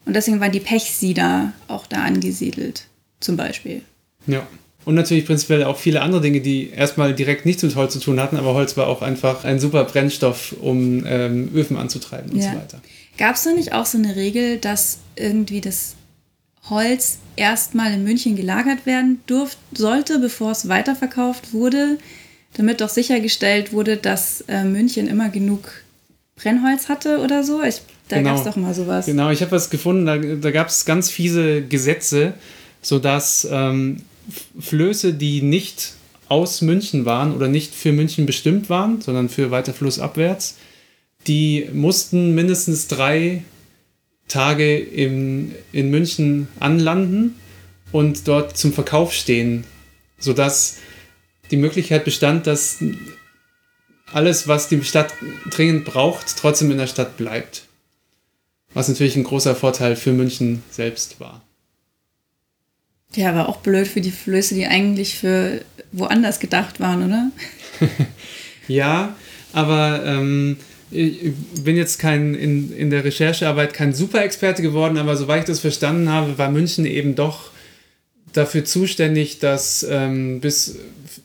Und 0.06 0.16
deswegen 0.16 0.40
waren 0.40 0.52
die 0.52 0.60
Pechsieder 0.60 1.54
auch 1.68 1.88
da 1.88 2.04
angesiedelt, 2.04 2.86
zum 3.20 3.38
Beispiel. 3.38 3.82
Ja. 4.28 4.46
Und 4.86 4.96
natürlich 4.96 5.26
prinzipiell 5.26 5.64
auch 5.64 5.78
viele 5.78 6.02
andere 6.02 6.22
Dinge, 6.22 6.42
die 6.42 6.70
erstmal 6.70 7.16
direkt 7.16 7.46
nichts 7.46 7.64
mit 7.64 7.76
Holz 7.76 7.94
zu 7.94 8.00
tun 8.00 8.20
hatten, 8.20 8.36
aber 8.36 8.54
Holz 8.54 8.76
war 8.76 8.88
auch 8.88 9.02
einfach 9.02 9.46
ein 9.46 9.60
super 9.60 9.86
Brennstoff, 9.86 10.56
um 10.60 11.06
ähm, 11.06 11.52
Öfen 11.56 11.78
anzutreiben 11.78 12.32
und 12.32 12.40
ja. 12.40 12.52
so 12.52 12.58
weiter. 12.58 12.82
Gab 13.18 13.36
es 13.36 13.44
da 13.44 13.52
nicht 13.52 13.72
auch 13.72 13.86
so 13.86 13.98
eine 13.98 14.16
Regel, 14.18 14.58
dass 14.58 14.98
irgendwie 15.16 15.62
das 15.62 15.96
Holz 16.70 17.20
erstmal 17.36 17.94
in 17.94 18.04
München 18.04 18.36
gelagert 18.36 18.86
werden 18.86 19.22
durfte, 19.26 19.58
sollte, 19.74 20.20
bevor 20.20 20.52
es 20.52 20.68
weiterverkauft 20.68 21.54
wurde, 21.54 21.98
damit 22.56 22.82
doch 22.82 22.90
sichergestellt 22.90 23.74
wurde, 23.74 23.98
dass 23.98 24.42
äh, 24.48 24.64
München 24.64 25.08
immer 25.08 25.30
genug 25.30 25.72
Brennholz 26.36 26.90
hatte 26.90 27.20
oder 27.20 27.44
so? 27.44 27.62
Ich, 27.64 27.82
da 28.08 28.18
genau. 28.18 28.32
gab 28.32 28.40
es 28.40 28.44
doch 28.44 28.56
mal 28.56 28.74
sowas. 28.74 29.06
Genau, 29.06 29.30
ich 29.32 29.42
habe 29.42 29.52
was 29.52 29.70
gefunden, 29.70 30.06
da, 30.06 30.18
da 30.18 30.52
gab 30.52 30.68
es 30.68 30.86
ganz 30.86 31.10
fiese 31.10 31.62
Gesetze, 31.62 32.34
sodass 32.82 33.48
ähm, 33.50 34.02
Flöße, 34.60 35.14
die 35.14 35.42
nicht 35.42 35.94
aus 36.30 36.62
München 36.62 37.06
waren 37.06 37.34
oder 37.34 37.48
nicht 37.48 37.74
für 37.76 37.92
München 37.92 38.26
bestimmt 38.26 38.70
waren, 38.70 39.02
sondern 39.02 39.30
für 39.30 39.52
weiter 39.52 39.74
flussabwärts, 39.74 40.58
die 41.28 41.70
mussten 41.72 42.36
mindestens 42.36 42.88
drei 42.88 43.44
Tage 44.28 44.78
im, 44.78 45.54
in 45.72 45.90
München 45.90 46.48
anlanden 46.60 47.36
und 47.92 48.28
dort 48.28 48.58
zum 48.58 48.74
Verkauf 48.74 49.14
stehen, 49.14 49.64
sodass 50.18 50.78
die 51.52 51.58
Möglichkeit 51.58 52.04
bestand, 52.06 52.48
dass 52.48 52.78
alles, 54.12 54.48
was 54.48 54.70
die 54.70 54.84
Stadt 54.84 55.14
dringend 55.50 55.86
braucht, 55.86 56.36
trotzdem 56.38 56.72
in 56.72 56.78
der 56.78 56.88
Stadt 56.88 57.18
bleibt. 57.18 57.64
Was 58.74 58.88
natürlich 58.88 59.16
ein 59.16 59.24
großer 59.24 59.56
Vorteil 59.56 59.96
für 59.96 60.14
München 60.14 60.64
selbst 60.70 61.20
war. 61.20 61.42
Ja, 63.16 63.30
aber 63.30 63.48
auch 63.50 63.58
blöd 63.58 63.88
für 63.88 64.02
die 64.02 64.12
Flöße, 64.12 64.56
die 64.56 64.66
eigentlich 64.66 65.16
für 65.18 65.62
woanders 65.92 66.40
gedacht 66.40 66.80
waren, 66.80 67.06
oder? 67.06 67.32
ja, 68.68 69.16
aber 69.52 70.04
ähm, 70.06 70.58
ich 70.90 71.34
bin 71.64 71.78
jetzt 71.78 72.00
kein 72.00 72.34
in, 72.34 72.76
in 72.76 72.90
der 72.90 73.04
Recherchearbeit 73.04 73.74
kein 73.74 73.94
Superexperte 73.94 74.62
geworden, 74.62 74.98
aber 74.98 75.16
soweit 75.16 75.42
ich 75.42 75.46
das 75.46 75.60
verstanden 75.60 76.10
habe, 76.10 76.38
war 76.38 76.50
München 76.50 76.86
eben 76.86 77.16
doch 77.16 77.52
dafür 78.34 78.66
zuständig, 78.66 79.40
dass 79.40 79.86
ähm, 79.88 80.40
bis 80.40 80.78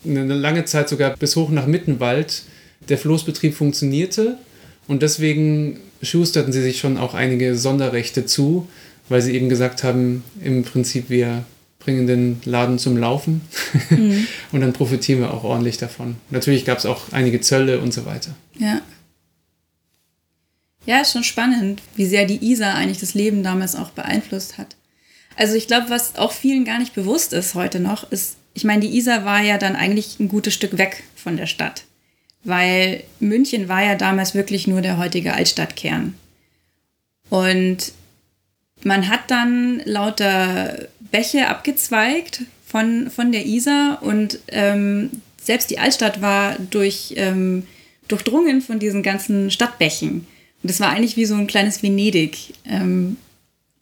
eine 0.05 0.35
lange 0.35 0.65
Zeit 0.67 0.89
sogar 0.89 1.17
bis 1.17 1.37
hoch 1.37 1.51
nach 1.51 1.67
Mittenwald 1.67 2.43
der 2.89 2.99
Floßbetrieb 2.99 3.55
funktionierte 3.55 4.37
und 4.87 5.03
deswegen 5.03 5.81
schusterten 6.03 6.53
sie 6.53 6.63
sich 6.63 6.79
schon 6.79 6.99
auch 6.99 7.15
einige 7.15 7.57
Sonderrechte 7.57 8.27
zu, 8.27 8.69
weil 9.09 9.23
sie 9.23 9.35
eben 9.35 9.49
gesagt 9.49 9.85
haben, 9.85 10.25
im 10.43 10.65
Prinzip 10.65 11.11
wir 11.11 11.45
bringen 11.79 12.07
den 12.07 12.41
Laden 12.45 12.79
zum 12.79 12.97
Laufen 12.97 13.41
mhm. 13.91 14.27
und 14.53 14.61
dann 14.61 14.73
profitieren 14.73 15.21
wir 15.21 15.33
auch 15.33 15.45
ordentlich 15.45 15.79
davon. 15.79 16.17
Natürlich 16.31 16.65
gab 16.65 16.79
es 16.79 16.87
auch 16.87 17.13
einige 17.13 17.41
Zölle 17.41 17.81
und 17.81 17.95
so 17.95 18.05
weiter. 18.05 18.35
Ja. 18.59 18.83
Ja, 20.85 21.01
ist 21.01 21.13
schon 21.13 21.25
spannend, 21.25 21.83
wie 21.97 22.07
sehr 22.07 22.25
die 22.25 22.51
Isar 22.51 22.75
eigentlich 22.75 22.99
das 22.99 23.15
Leben 23.15 23.43
damals 23.43 23.77
auch 23.77 23.91
beeinflusst 23.91 24.59
hat. 24.59 24.77
Also 25.37 25.55
ich 25.55 25.67
glaube, 25.67 25.91
was 25.91 26.17
auch 26.17 26.33
vielen 26.33 26.65
gar 26.65 26.79
nicht 26.79 26.95
bewusst 26.95 27.33
ist 27.33 27.55
heute 27.55 27.79
noch, 27.79 28.11
ist, 28.11 28.37
ich 28.55 28.65
meine, 28.65 28.81
die 28.81 28.97
Isar 28.97 29.25
war 29.25 29.43
ja 29.43 29.57
dann 29.57 29.77
eigentlich 29.77 30.19
ein 30.19 30.29
gutes 30.29 30.55
Stück 30.55 30.79
weg 30.79 31.05
von 31.15 31.37
der 31.37 31.47
Stadt, 31.47 31.85
weil 32.45 33.05
München 33.21 33.69
war 33.69 33.83
ja 33.83 33.95
damals 33.95 34.35
wirklich 34.35 34.67
nur 34.67 34.81
der 34.81 34.99
heutige 34.99 35.35
Altstadtkern. 35.35 36.15
Und 37.31 37.93
man 38.85 39.09
hat 39.09 39.31
dann 39.31 39.83
lauter 39.85 40.89
Bäche 41.01 41.49
abgezweigt 41.49 42.43
von, 42.67 43.11
von 43.11 43.33
der 43.33 43.47
Isar 43.47 44.03
und 44.03 44.39
ähm, 44.49 45.11
selbst 45.43 45.71
die 45.71 45.79
Altstadt 45.79 46.21
war 46.21 46.57
durch, 46.71 47.15
ähm, 47.17 47.67
durchdrungen 48.07 48.61
von 48.61 48.79
diesen 48.79 49.03
ganzen 49.03 49.51
Stadtbächen. 49.51 50.27
Und 50.63 50.71
das 50.71 50.81
war 50.81 50.91
eigentlich 50.91 51.17
wie 51.17 51.25
so 51.25 51.35
ein 51.35 51.47
kleines 51.47 51.83
Venedig. 51.83 52.55
Ähm, 52.67 53.17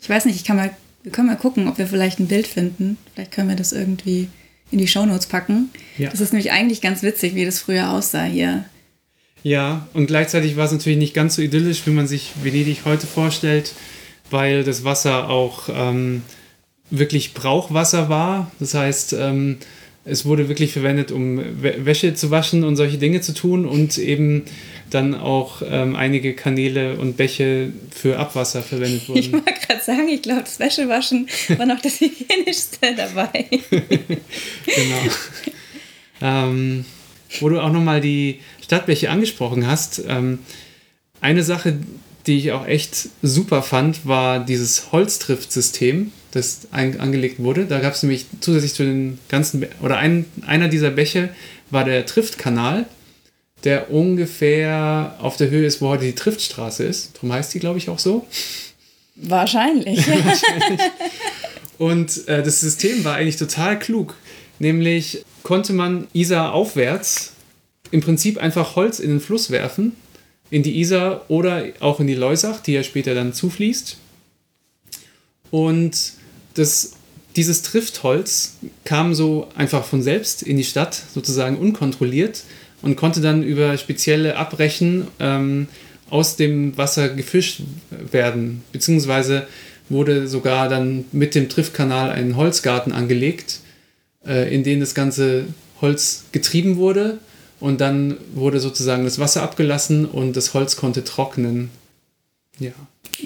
ich 0.01 0.09
weiß 0.09 0.25
nicht, 0.27 0.37
ich 0.37 0.45
kann 0.45 0.57
mal, 0.57 0.71
wir 1.03 1.13
können 1.13 1.29
mal 1.29 1.37
gucken, 1.37 1.69
ob 1.69 1.79
wir 1.79 1.87
vielleicht 1.87 2.21
ein 2.21 2.29
Bild 2.29 2.47
finden. 2.47 2.99
Vielleicht 3.13 3.33
können 3.33 3.49
wir 3.49 3.57
das 3.57 3.73
irgendwie 3.73 4.29
in 4.71 4.79
die 4.79 4.89
Shownotes 4.89 5.27
packen. 5.27 5.71
Ja. 5.99 6.11
Das 6.11 6.21
ist 6.21 6.33
nämlich 6.33 6.53
eigentlich 6.53 6.81
ganz 6.81 7.03
witzig, 7.03 7.35
wie 7.35 7.45
das 7.45 7.61
früher 7.61 7.91
aussah 7.91 8.25
hier. 8.25 8.65
Ja, 9.43 9.87
und 9.95 10.07
gleichzeitig 10.07 10.57
war 10.57 10.65
es 10.65 10.73
natürlich 10.73 10.99
nicht 10.99 11.15
ganz 11.15 11.37
so 11.37 11.43
idyllisch, 11.43 11.87
wie 11.87 11.91
man 11.91 12.07
sich 12.09 12.33
Venedig 12.43 12.85
heute 12.85 13.07
vorstellt 13.07 13.73
weil 14.31 14.65
das 14.65 14.85
Wasser 14.85 15.29
auch 15.29 15.69
ähm, 15.73 16.23
wirklich 16.91 17.35
Brauchwasser 17.35 18.09
war. 18.09 18.51
Das 18.59 18.75
heißt, 18.75 19.15
ähm, 19.15 19.59
es 20.07 20.25
wurde 20.25 20.49
wirklich 20.49 20.73
verwendet, 20.73 21.11
um 21.11 21.41
Wäsche 21.61 22.15
zu 22.15 22.31
waschen 22.31 22.65
und 22.65 22.77
solche 22.77 22.97
Dinge 22.97 23.21
zu 23.21 23.35
tun 23.35 23.67
und 23.67 23.99
eben 23.99 24.45
dann 24.89 25.15
auch 25.15 25.63
ähm, 25.69 25.97
einige 25.97 26.35
Kanäle 26.35 26.95
und 26.95 27.17
Bäche 27.17 27.73
für 27.91 28.19
Abwasser 28.19 28.63
verwendet 28.63 29.09
wurden. 29.09 29.19
Ich 29.19 29.33
wollte 29.33 29.53
gerade 29.67 29.83
sagen, 29.83 30.09
ich 30.09 30.23
glaube, 30.23 30.43
das 30.43 30.61
Wäschewaschen 30.61 31.29
war 31.57 31.67
noch 31.67 31.81
das 31.81 32.01
hygienischste 32.01 32.95
dabei. 32.97 33.47
genau. 33.71 35.03
ähm, 36.23 36.85
wo 37.41 37.49
du 37.49 37.61
auch 37.61 37.73
nochmal 37.73 38.01
die 38.01 38.41
Stadtbäche 38.63 39.11
angesprochen 39.11 39.67
hast, 39.67 40.03
ähm, 40.07 40.39
eine 41.21 41.43
Sache, 41.43 41.79
die 42.29 42.39
ich 42.39 42.53
auch 42.53 42.67
echt 42.67 43.09
super 43.23 43.63
fand, 43.63 44.07
war 44.07 44.39
dieses 44.39 44.93
Holztriftsystem, 44.93 46.13
das 46.31 46.69
ein, 46.71 47.01
angelegt 47.01 47.43
wurde. 47.43 47.67
Da 47.67 47.81
gab 47.81 47.95
es 47.95 48.03
nämlich 48.03 48.27
zusätzlich 48.41 48.75
zu 48.75 48.85
den 48.85 49.19
ganzen, 49.29 49.67
oder 49.83 49.99
ein, 49.99 50.27
einer 50.47 50.69
dieser 50.69 50.91
Bäche 50.91 51.31
war 51.71 51.85
der 51.85 52.07
Triftkanal, 52.07 52.87
der 53.65 53.91
ungefähr 53.91 55.17
auf 55.21 55.37
der 55.37 55.51
Höhe 55.51 55.67
ist, 55.67 55.81
wo 55.81 55.89
heute 55.89 56.05
die 56.05 56.15
Triftstraße 56.15 56.85
ist. 56.85 57.17
Darum 57.17 57.33
heißt 57.33 57.55
die, 57.55 57.59
glaube 57.59 57.79
ich, 57.79 57.89
auch 57.89 57.99
so. 57.99 58.27
Wahrscheinlich. 59.17 59.99
Wahrscheinlich. 60.07 60.81
Und 61.79 62.29
äh, 62.29 62.43
das 62.43 62.61
System 62.61 63.05
war 63.05 63.17
eigentlich 63.17 63.37
total 63.37 63.79
klug. 63.79 64.15
Nämlich 64.59 65.25
konnte 65.43 65.73
man 65.73 66.07
Isar 66.13 66.53
aufwärts 66.53 67.33
im 67.91 68.01
Prinzip 68.01 68.39
einfach 68.39 68.77
Holz 68.77 68.99
in 68.99 69.11
den 69.11 69.21
Fluss 69.21 69.51
werfen 69.51 69.93
in 70.51 70.63
die 70.63 70.81
Isar 70.81 71.25
oder 71.29 71.65
auch 71.81 72.01
in 72.01 72.07
die 72.07 72.15
Leusach, 72.15 72.61
die 72.61 72.73
ja 72.73 72.83
später 72.83 73.15
dann 73.15 73.33
zufließt. 73.33 73.97
Und 75.51 76.13
das, 76.55 76.93
dieses 77.37 77.63
Triftholz 77.63 78.57
kam 78.85 79.15
so 79.15 79.49
einfach 79.55 79.85
von 79.85 80.03
selbst 80.03 80.43
in 80.43 80.57
die 80.57 80.65
Stadt, 80.65 81.03
sozusagen 81.15 81.57
unkontrolliert 81.57 82.45
und 82.83 82.97
konnte 82.97 83.21
dann 83.21 83.43
über 83.43 83.77
spezielle 83.79 84.37
Abbrechen 84.37 85.09
ähm, 85.19 85.69
aus 86.11 86.37
dem 86.37 86.77
Wasser 86.77 87.09
gefischt 87.09 87.63
werden, 87.91 88.63
beziehungsweise 88.73 89.47
wurde 89.89 90.29
sogar 90.29 90.69
dann 90.69 91.05
mit 91.13 91.35
dem 91.35 91.49
Triftkanal 91.49 92.11
ein 92.11 92.37
Holzgarten 92.37 92.93
angelegt, 92.93 93.61
äh, 94.27 94.53
in 94.53 94.65
den 94.65 94.81
das 94.81 94.95
ganze 94.95 95.47
Holz 95.81 96.25
getrieben 96.33 96.77
wurde 96.77 97.19
und 97.61 97.81
dann 97.81 98.17
wurde 98.35 98.61
sozusagen 98.61 99.05
das 99.05 99.19
Wasser 99.19 99.43
abgelassen 99.43 100.07
und 100.07 100.37
das 100.37 100.55
Holz 100.55 100.77
konnte 100.77 101.05
trocknen. 101.05 101.71
Ja. 102.59 102.73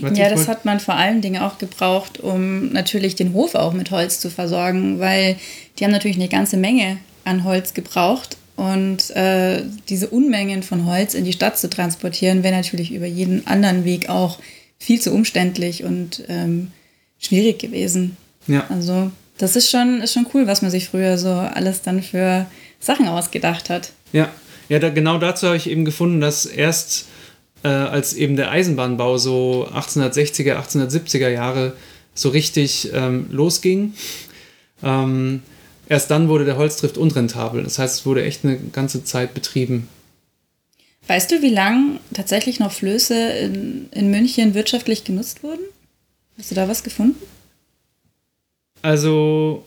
Was 0.01 0.17
ja, 0.17 0.29
das 0.29 0.49
hat 0.49 0.65
man 0.65 0.81
vor 0.81 0.95
allen 0.95 1.21
Dingen 1.21 1.43
auch 1.43 1.59
gebraucht, 1.59 2.21
um 2.21 2.73
natürlich 2.73 3.17
den 3.17 3.33
Hof 3.33 3.55
auch 3.55 3.73
mit 3.73 3.91
Holz 3.91 4.21
zu 4.21 4.31
versorgen, 4.31 5.01
weil 5.01 5.37
die 5.79 5.85
haben 5.85 5.93
natürlich 5.93 6.17
eine 6.17 6.29
ganze 6.29 6.57
Menge 6.57 6.99
an 7.25 7.45
Holz 7.45 7.75
gebraucht. 7.75 8.37
Und 8.57 9.11
äh, 9.17 9.63
diese 9.89 10.09
Unmengen 10.09 10.63
von 10.63 10.85
Holz 10.85 11.15
in 11.15 11.25
die 11.25 11.33
Stadt 11.33 11.59
zu 11.59 11.71
transportieren, 11.71 12.43
wäre 12.43 12.55
natürlich 12.55 12.93
über 12.93 13.07
jeden 13.07 13.47
anderen 13.47 13.85
Weg 13.85 14.11
auch 14.11 14.39
viel 14.79 15.01
zu 15.01 15.13
umständlich 15.13 15.85
und 15.85 16.25
ähm, 16.29 16.71
schwierig 17.19 17.59
gewesen. 17.59 18.17
Ja. 18.47 18.67
Also 18.69 19.11
das 19.39 19.57
ist 19.57 19.71
schon, 19.71 20.03
ist 20.03 20.13
schon 20.13 20.27
cool, 20.35 20.47
was 20.47 20.61
man 20.61 20.71
sich 20.71 20.89
früher 20.89 21.17
so 21.17 21.31
alles 21.31 21.83
dann 21.83 22.03
für 22.03 22.47
Sachen 22.81 23.09
ausgedacht 23.09 23.71
hat. 23.71 23.93
Ja, 24.13 24.29
ja 24.69 24.79
da, 24.79 24.91
genau 24.91 25.19
dazu 25.19 25.47
habe 25.47 25.57
ich 25.57 25.69
eben 25.69 25.85
gefunden, 25.85 26.21
dass 26.21 26.45
erst 26.45 27.07
äh, 27.63 27.69
als 27.69 28.15
eben 28.15 28.37
der 28.37 28.51
Eisenbahnbau 28.51 29.19
so 29.19 29.69
1860er, 29.73 30.57
1870er 30.57 31.29
Jahre 31.29 31.75
so 32.15 32.31
richtig 32.31 32.91
ähm, 32.93 33.27
losging, 33.31 33.95
ähm, 34.83 35.43
erst 35.89 36.11
dann 36.11 36.29
wurde 36.29 36.45
der 36.45 36.57
Holzdrift 36.57 36.99
unrentabel. 36.99 37.63
Das 37.63 37.79
heißt, 37.79 38.01
es 38.01 38.07
wurde 38.07 38.25
echt 38.25 38.45
eine 38.45 38.59
ganze 38.59 39.05
Zeit 39.05 39.35
betrieben. 39.35 39.89
Weißt 41.07 41.31
du, 41.31 41.43
wie 41.43 41.51
lange 41.51 41.99
tatsächlich 42.15 42.61
noch 42.61 42.73
Flöße 42.73 43.15
in, 43.15 43.89
in 43.91 44.11
München 44.11 44.55
wirtschaftlich 44.55 45.05
genutzt 45.05 45.43
wurden? 45.43 45.65
Hast 46.39 46.51
du 46.51 46.55
da 46.55 46.69
was 46.69 46.83
gefunden? 46.83 47.21
Also. 48.83 49.65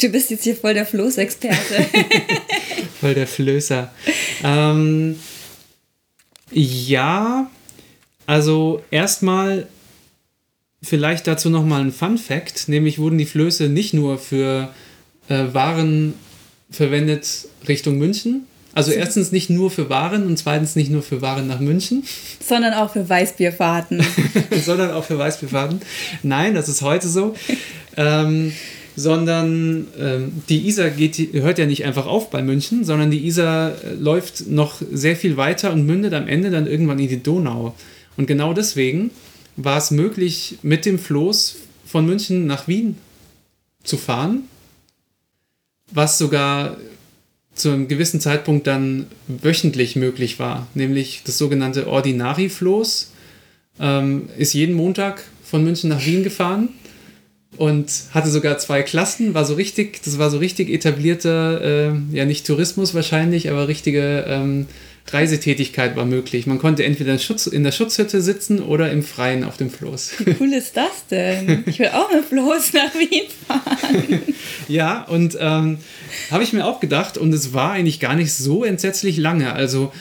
Du 0.00 0.08
bist 0.08 0.30
jetzt 0.30 0.44
hier 0.44 0.56
voll 0.56 0.74
der 0.74 0.86
Floßexperte. 0.86 1.86
voll 3.00 3.14
der 3.14 3.26
Flößer. 3.26 3.90
Ähm, 4.42 5.16
ja, 6.52 7.50
also 8.26 8.82
erstmal 8.90 9.68
vielleicht 10.82 11.26
dazu 11.26 11.50
nochmal 11.50 11.82
ein 11.82 11.92
Fun 11.92 12.18
Fact, 12.18 12.68
nämlich 12.68 12.98
wurden 12.98 13.18
die 13.18 13.26
Flöße 13.26 13.68
nicht 13.68 13.94
nur 13.94 14.18
für 14.18 14.68
äh, 15.28 15.44
Waren 15.52 16.14
verwendet 16.70 17.48
Richtung 17.68 17.98
München, 17.98 18.46
also 18.74 18.90
erstens 18.90 19.32
nicht 19.32 19.50
nur 19.50 19.70
für 19.70 19.90
Waren 19.90 20.26
und 20.26 20.38
zweitens 20.38 20.76
nicht 20.76 20.90
nur 20.90 21.02
für 21.02 21.20
Waren 21.20 21.46
nach 21.46 21.60
München. 21.60 22.04
Sondern 22.40 22.72
auch 22.72 22.90
für 22.90 23.06
Weißbierfahrten. 23.06 24.02
Sondern 24.64 24.92
auch 24.92 25.04
für 25.04 25.18
Weißbierfahrten. 25.18 25.80
Nein, 26.22 26.54
das 26.54 26.68
ist 26.68 26.80
heute 26.80 27.08
so. 27.08 27.34
ähm, 27.98 28.52
sondern 28.96 29.86
ähm, 29.98 30.42
die 30.48 30.66
Isar 30.68 30.90
geht, 30.90 31.16
hört 31.32 31.58
ja 31.58 31.66
nicht 31.66 31.84
einfach 31.84 32.06
auf 32.06 32.30
bei 32.30 32.42
München, 32.42 32.84
sondern 32.84 33.10
die 33.10 33.26
Isar 33.26 33.72
äh, 33.82 33.94
läuft 33.94 34.48
noch 34.48 34.80
sehr 34.92 35.16
viel 35.16 35.36
weiter 35.36 35.72
und 35.72 35.86
mündet 35.86 36.14
am 36.14 36.28
Ende 36.28 36.50
dann 36.50 36.66
irgendwann 36.66 36.98
in 36.98 37.08
die 37.08 37.22
Donau. 37.22 37.74
Und 38.16 38.26
genau 38.26 38.52
deswegen 38.52 39.10
war 39.56 39.78
es 39.78 39.90
möglich, 39.90 40.58
mit 40.62 40.84
dem 40.84 40.98
Floß 40.98 41.56
von 41.86 42.06
München 42.06 42.46
nach 42.46 42.68
Wien 42.68 42.96
zu 43.84 43.96
fahren, 43.96 44.44
was 45.90 46.18
sogar 46.18 46.76
zu 47.54 47.70
einem 47.70 47.88
gewissen 47.88 48.20
Zeitpunkt 48.20 48.66
dann 48.66 49.06
wöchentlich 49.28 49.96
möglich 49.96 50.38
war, 50.38 50.66
nämlich 50.74 51.22
das 51.24 51.36
sogenannte 51.36 51.86
Ordinari-Floß 51.86 53.10
ähm, 53.80 54.28
ist 54.38 54.54
jeden 54.54 54.74
Montag 54.74 55.24
von 55.44 55.64
München 55.64 55.90
nach 55.90 56.04
Wien 56.04 56.22
gefahren 56.22 56.70
und 57.56 57.90
hatte 58.12 58.30
sogar 58.30 58.58
zwei 58.58 58.82
Klassen, 58.82 59.34
war 59.34 59.44
so 59.44 59.54
richtig, 59.54 60.02
das 60.04 60.18
war 60.18 60.30
so 60.30 60.38
richtig 60.38 60.70
etablierter, 60.70 61.90
äh, 61.90 61.92
ja 62.12 62.24
nicht 62.24 62.46
Tourismus 62.46 62.94
wahrscheinlich, 62.94 63.50
aber 63.50 63.68
richtige 63.68 64.24
ähm, 64.26 64.66
Reisetätigkeit 65.10 65.96
war 65.96 66.04
möglich. 66.04 66.46
Man 66.46 66.58
konnte 66.58 66.84
entweder 66.84 67.12
in, 67.12 67.18
Schutz, 67.18 67.46
in 67.46 67.64
der 67.64 67.72
Schutzhütte 67.72 68.22
sitzen 68.22 68.60
oder 68.60 68.90
im 68.90 69.02
Freien 69.02 69.44
auf 69.44 69.56
dem 69.56 69.68
Floß. 69.68 70.12
Wie 70.24 70.36
cool 70.40 70.52
ist 70.52 70.76
das 70.76 71.06
denn? 71.10 71.64
Ich 71.66 71.78
will 71.78 71.88
auch 71.88 72.10
mit 72.10 72.24
Floß 72.24 72.72
nach 72.72 72.94
Wien 72.94 73.24
fahren. 73.46 74.22
ja, 74.68 75.02
und 75.02 75.36
ähm, 75.40 75.78
habe 76.30 76.44
ich 76.44 76.52
mir 76.52 76.64
auch 76.64 76.80
gedacht, 76.80 77.18
und 77.18 77.32
es 77.34 77.52
war 77.52 77.72
eigentlich 77.72 78.00
gar 78.00 78.14
nicht 78.14 78.32
so 78.32 78.64
entsetzlich 78.64 79.18
lange. 79.18 79.52
Also 79.52 79.92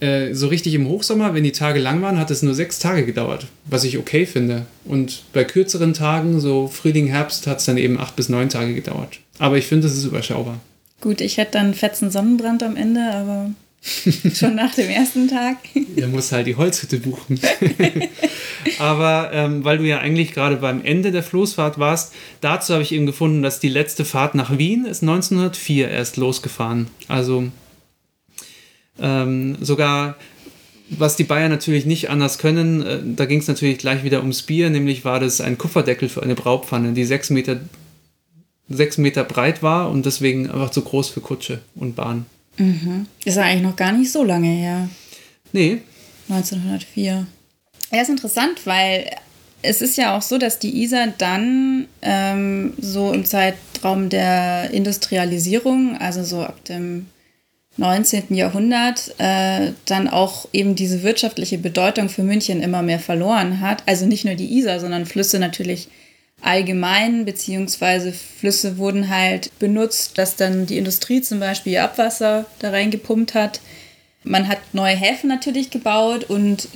äh, 0.00 0.34
so 0.34 0.48
richtig 0.48 0.74
im 0.74 0.88
Hochsommer, 0.88 1.34
wenn 1.34 1.44
die 1.44 1.52
Tage 1.52 1.78
lang 1.78 2.02
waren, 2.02 2.18
hat 2.18 2.30
es 2.30 2.42
nur 2.42 2.54
sechs 2.54 2.78
Tage 2.78 3.06
gedauert, 3.06 3.46
was 3.66 3.84
ich 3.84 3.98
okay 3.98 4.26
finde. 4.26 4.66
Und 4.84 5.22
bei 5.32 5.44
kürzeren 5.44 5.94
Tagen, 5.94 6.40
so 6.40 6.68
Frühling, 6.68 7.06
Herbst, 7.06 7.46
hat 7.46 7.58
es 7.58 7.64
dann 7.64 7.78
eben 7.78 7.98
acht 7.98 8.16
bis 8.16 8.28
neun 8.28 8.48
Tage 8.48 8.74
gedauert. 8.74 9.20
Aber 9.38 9.56
ich 9.56 9.66
finde, 9.66 9.86
es 9.86 9.96
ist 9.96 10.04
überschaubar. 10.04 10.60
Gut, 11.00 11.20
ich 11.20 11.36
hätte 11.36 11.52
dann 11.52 11.74
fetzen 11.74 12.10
Sonnenbrand 12.10 12.62
am 12.62 12.76
Ende, 12.76 13.02
aber 13.12 13.50
schon 14.34 14.54
nach 14.54 14.74
dem 14.74 14.88
ersten 14.88 15.28
Tag. 15.28 15.58
Er 15.96 16.08
muss 16.08 16.32
halt 16.32 16.46
die 16.46 16.56
Holzhütte 16.56 16.98
buchen. 16.98 17.38
aber 18.78 19.30
ähm, 19.32 19.64
weil 19.64 19.78
du 19.78 19.84
ja 19.84 19.98
eigentlich 19.98 20.32
gerade 20.32 20.56
beim 20.56 20.82
Ende 20.82 21.12
der 21.12 21.22
Floßfahrt 21.22 21.78
warst, 21.78 22.14
dazu 22.40 22.72
habe 22.72 22.82
ich 22.82 22.92
eben 22.92 23.06
gefunden, 23.06 23.42
dass 23.42 23.60
die 23.60 23.68
letzte 23.68 24.04
Fahrt 24.04 24.34
nach 24.34 24.56
Wien 24.56 24.86
ist 24.86 25.02
1904 25.02 25.90
erst 25.90 26.16
losgefahren. 26.16 26.88
Also 27.08 27.50
ähm, 28.98 29.56
sogar 29.60 30.16
was 30.90 31.16
die 31.16 31.24
Bayern 31.24 31.50
natürlich 31.50 31.86
nicht 31.86 32.10
anders 32.10 32.38
können, 32.38 32.82
äh, 32.82 33.00
da 33.04 33.26
ging 33.26 33.40
es 33.40 33.48
natürlich 33.48 33.78
gleich 33.78 34.04
wieder 34.04 34.20
ums 34.20 34.42
Bier, 34.42 34.70
nämlich 34.70 35.04
war 35.04 35.20
das 35.20 35.40
ein 35.40 35.58
Kufferdeckel 35.58 36.08
für 36.08 36.22
eine 36.22 36.34
Braupfanne, 36.34 36.92
die 36.92 37.04
sechs 37.04 37.30
Meter, 37.30 37.60
sechs 38.68 38.98
Meter 38.98 39.24
breit 39.24 39.62
war 39.62 39.90
und 39.90 40.06
deswegen 40.06 40.50
einfach 40.50 40.70
zu 40.70 40.82
groß 40.82 41.08
für 41.08 41.20
Kutsche 41.20 41.60
und 41.74 41.96
Bahn. 41.96 42.26
Mhm. 42.58 43.06
Ist 43.24 43.36
ja 43.36 43.44
eigentlich 43.44 43.62
noch 43.62 43.76
gar 43.76 43.92
nicht 43.92 44.12
so 44.12 44.22
lange 44.22 44.48
her. 44.48 44.88
Nee. 45.52 45.78
1904. 46.28 47.26
Ja, 47.92 48.00
ist 48.00 48.10
interessant, 48.10 48.60
weil 48.64 49.10
es 49.62 49.80
ist 49.80 49.96
ja 49.96 50.16
auch 50.16 50.22
so, 50.22 50.38
dass 50.38 50.58
die 50.58 50.82
Isar 50.82 51.08
dann 51.18 51.86
ähm, 52.02 52.74
so 52.78 53.12
im 53.12 53.24
Zeitraum 53.24 54.10
der 54.10 54.70
Industrialisierung, 54.70 55.96
also 55.96 56.22
so 56.22 56.42
ab 56.42 56.62
dem 56.64 57.06
19. 57.76 58.34
Jahrhundert 58.34 59.14
äh, 59.18 59.72
dann 59.84 60.08
auch 60.08 60.46
eben 60.52 60.74
diese 60.76 61.02
wirtschaftliche 61.02 61.58
Bedeutung 61.58 62.08
für 62.08 62.22
München 62.22 62.62
immer 62.62 62.82
mehr 62.82 63.00
verloren 63.00 63.60
hat. 63.60 63.82
Also 63.86 64.06
nicht 64.06 64.24
nur 64.24 64.34
die 64.34 64.58
Isar, 64.58 64.78
sondern 64.78 65.06
Flüsse 65.06 65.38
natürlich 65.38 65.88
allgemein, 66.40 67.24
beziehungsweise 67.24 68.12
Flüsse 68.12 68.78
wurden 68.78 69.08
halt 69.08 69.58
benutzt, 69.58 70.18
dass 70.18 70.36
dann 70.36 70.66
die 70.66 70.78
Industrie 70.78 71.22
zum 71.22 71.40
Beispiel 71.40 71.74
ihr 71.74 71.84
Abwasser 71.84 72.46
da 72.60 72.70
reingepumpt 72.70 73.34
hat. 73.34 73.60
Man 74.22 74.48
hat 74.48 74.58
neue 74.72 74.94
Häfen 74.94 75.28
natürlich 75.28 75.70
gebaut 75.70 76.24
und 76.24 76.68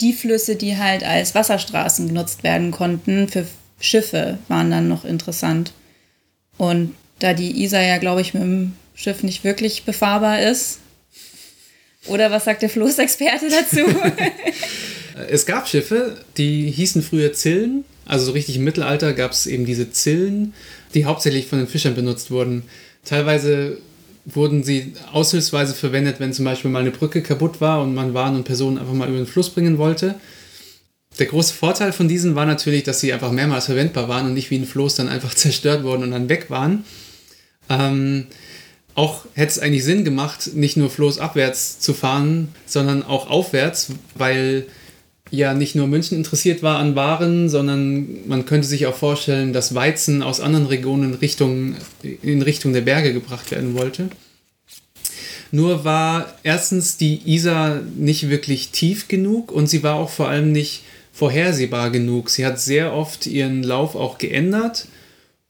die 0.00 0.12
Flüsse, 0.12 0.56
die 0.56 0.76
halt 0.76 1.02
als 1.02 1.34
Wasserstraßen 1.34 2.08
genutzt 2.08 2.44
werden 2.44 2.70
konnten, 2.70 3.28
für 3.28 3.46
Schiffe 3.80 4.38
waren 4.48 4.70
dann 4.70 4.88
noch 4.88 5.04
interessant. 5.04 5.72
Und 6.58 6.94
da 7.18 7.32
die 7.32 7.62
Isar 7.62 7.82
ja, 7.82 7.98
glaube 7.98 8.20
ich, 8.20 8.34
mit 8.34 8.42
dem 8.42 8.76
Schiff 8.96 9.22
nicht 9.22 9.44
wirklich 9.44 9.84
befahrbar 9.84 10.42
ist. 10.42 10.80
Oder 12.06 12.30
was 12.30 12.44
sagt 12.44 12.62
der 12.62 12.70
Floßexperte 12.70 13.48
dazu? 13.50 13.84
es 15.28 15.46
gab 15.46 15.68
Schiffe, 15.68 16.16
die 16.36 16.70
hießen 16.70 17.02
früher 17.02 17.32
Zillen. 17.32 17.84
Also 18.06 18.26
so 18.26 18.32
richtig 18.32 18.56
im 18.56 18.64
Mittelalter 18.64 19.12
gab 19.12 19.32
es 19.32 19.46
eben 19.46 19.66
diese 19.66 19.90
Zillen, 19.90 20.54
die 20.94 21.04
hauptsächlich 21.04 21.46
von 21.46 21.58
den 21.58 21.68
Fischern 21.68 21.94
benutzt 21.94 22.30
wurden. 22.30 22.62
Teilweise 23.04 23.78
wurden 24.24 24.64
sie 24.64 24.94
aushilfsweise 25.12 25.74
verwendet, 25.74 26.16
wenn 26.18 26.32
zum 26.32 26.44
Beispiel 26.44 26.70
mal 26.70 26.80
eine 26.80 26.90
Brücke 26.90 27.22
kaputt 27.22 27.60
war 27.60 27.82
und 27.82 27.94
man 27.94 28.14
Waren 28.14 28.34
und 28.34 28.44
Personen 28.44 28.78
einfach 28.78 28.94
mal 28.94 29.08
über 29.08 29.18
den 29.18 29.26
Fluss 29.26 29.50
bringen 29.50 29.78
wollte. 29.78 30.16
Der 31.18 31.26
große 31.26 31.54
Vorteil 31.54 31.92
von 31.92 32.08
diesen 32.08 32.34
war 32.34 32.46
natürlich, 32.46 32.82
dass 32.82 33.00
sie 33.00 33.12
einfach 33.12 33.30
mehrmals 33.30 33.66
verwendbar 33.66 34.08
waren 34.08 34.26
und 34.26 34.34
nicht 34.34 34.50
wie 34.50 34.58
ein 34.58 34.66
Floß 34.66 34.96
dann 34.96 35.08
einfach 35.08 35.34
zerstört 35.34 35.82
wurden 35.82 36.02
und 36.04 36.10
dann 36.12 36.28
weg 36.28 36.50
waren. 36.50 36.84
Ähm, 37.68 38.26
auch 38.96 39.26
hätte 39.34 39.52
es 39.52 39.58
eigentlich 39.58 39.84
Sinn 39.84 40.04
gemacht, 40.04 40.50
nicht 40.54 40.76
nur 40.76 40.88
floßabwärts 40.90 41.78
zu 41.80 41.92
fahren, 41.92 42.48
sondern 42.64 43.02
auch 43.02 43.28
aufwärts, 43.28 43.90
weil 44.14 44.66
ja 45.30 45.52
nicht 45.52 45.74
nur 45.74 45.86
München 45.86 46.16
interessiert 46.16 46.62
war 46.62 46.78
an 46.78 46.96
Waren, 46.96 47.50
sondern 47.50 48.26
man 48.26 48.46
könnte 48.46 48.66
sich 48.66 48.86
auch 48.86 48.94
vorstellen, 48.94 49.52
dass 49.52 49.74
Weizen 49.74 50.22
aus 50.22 50.40
anderen 50.40 50.66
Regionen 50.66 51.12
Richtung, 51.14 51.76
in 52.22 52.40
Richtung 52.40 52.72
der 52.72 52.80
Berge 52.80 53.12
gebracht 53.12 53.50
werden 53.50 53.74
wollte. 53.74 54.08
Nur 55.50 55.84
war 55.84 56.34
erstens 56.42 56.96
die 56.96 57.20
Isar 57.26 57.82
nicht 57.96 58.30
wirklich 58.30 58.70
tief 58.70 59.08
genug 59.08 59.52
und 59.52 59.66
sie 59.68 59.82
war 59.82 59.96
auch 59.96 60.10
vor 60.10 60.28
allem 60.28 60.52
nicht 60.52 60.84
vorhersehbar 61.12 61.90
genug. 61.90 62.30
Sie 62.30 62.46
hat 62.46 62.60
sehr 62.60 62.94
oft 62.94 63.26
ihren 63.26 63.62
Lauf 63.62 63.94
auch 63.94 64.16
geändert 64.16 64.86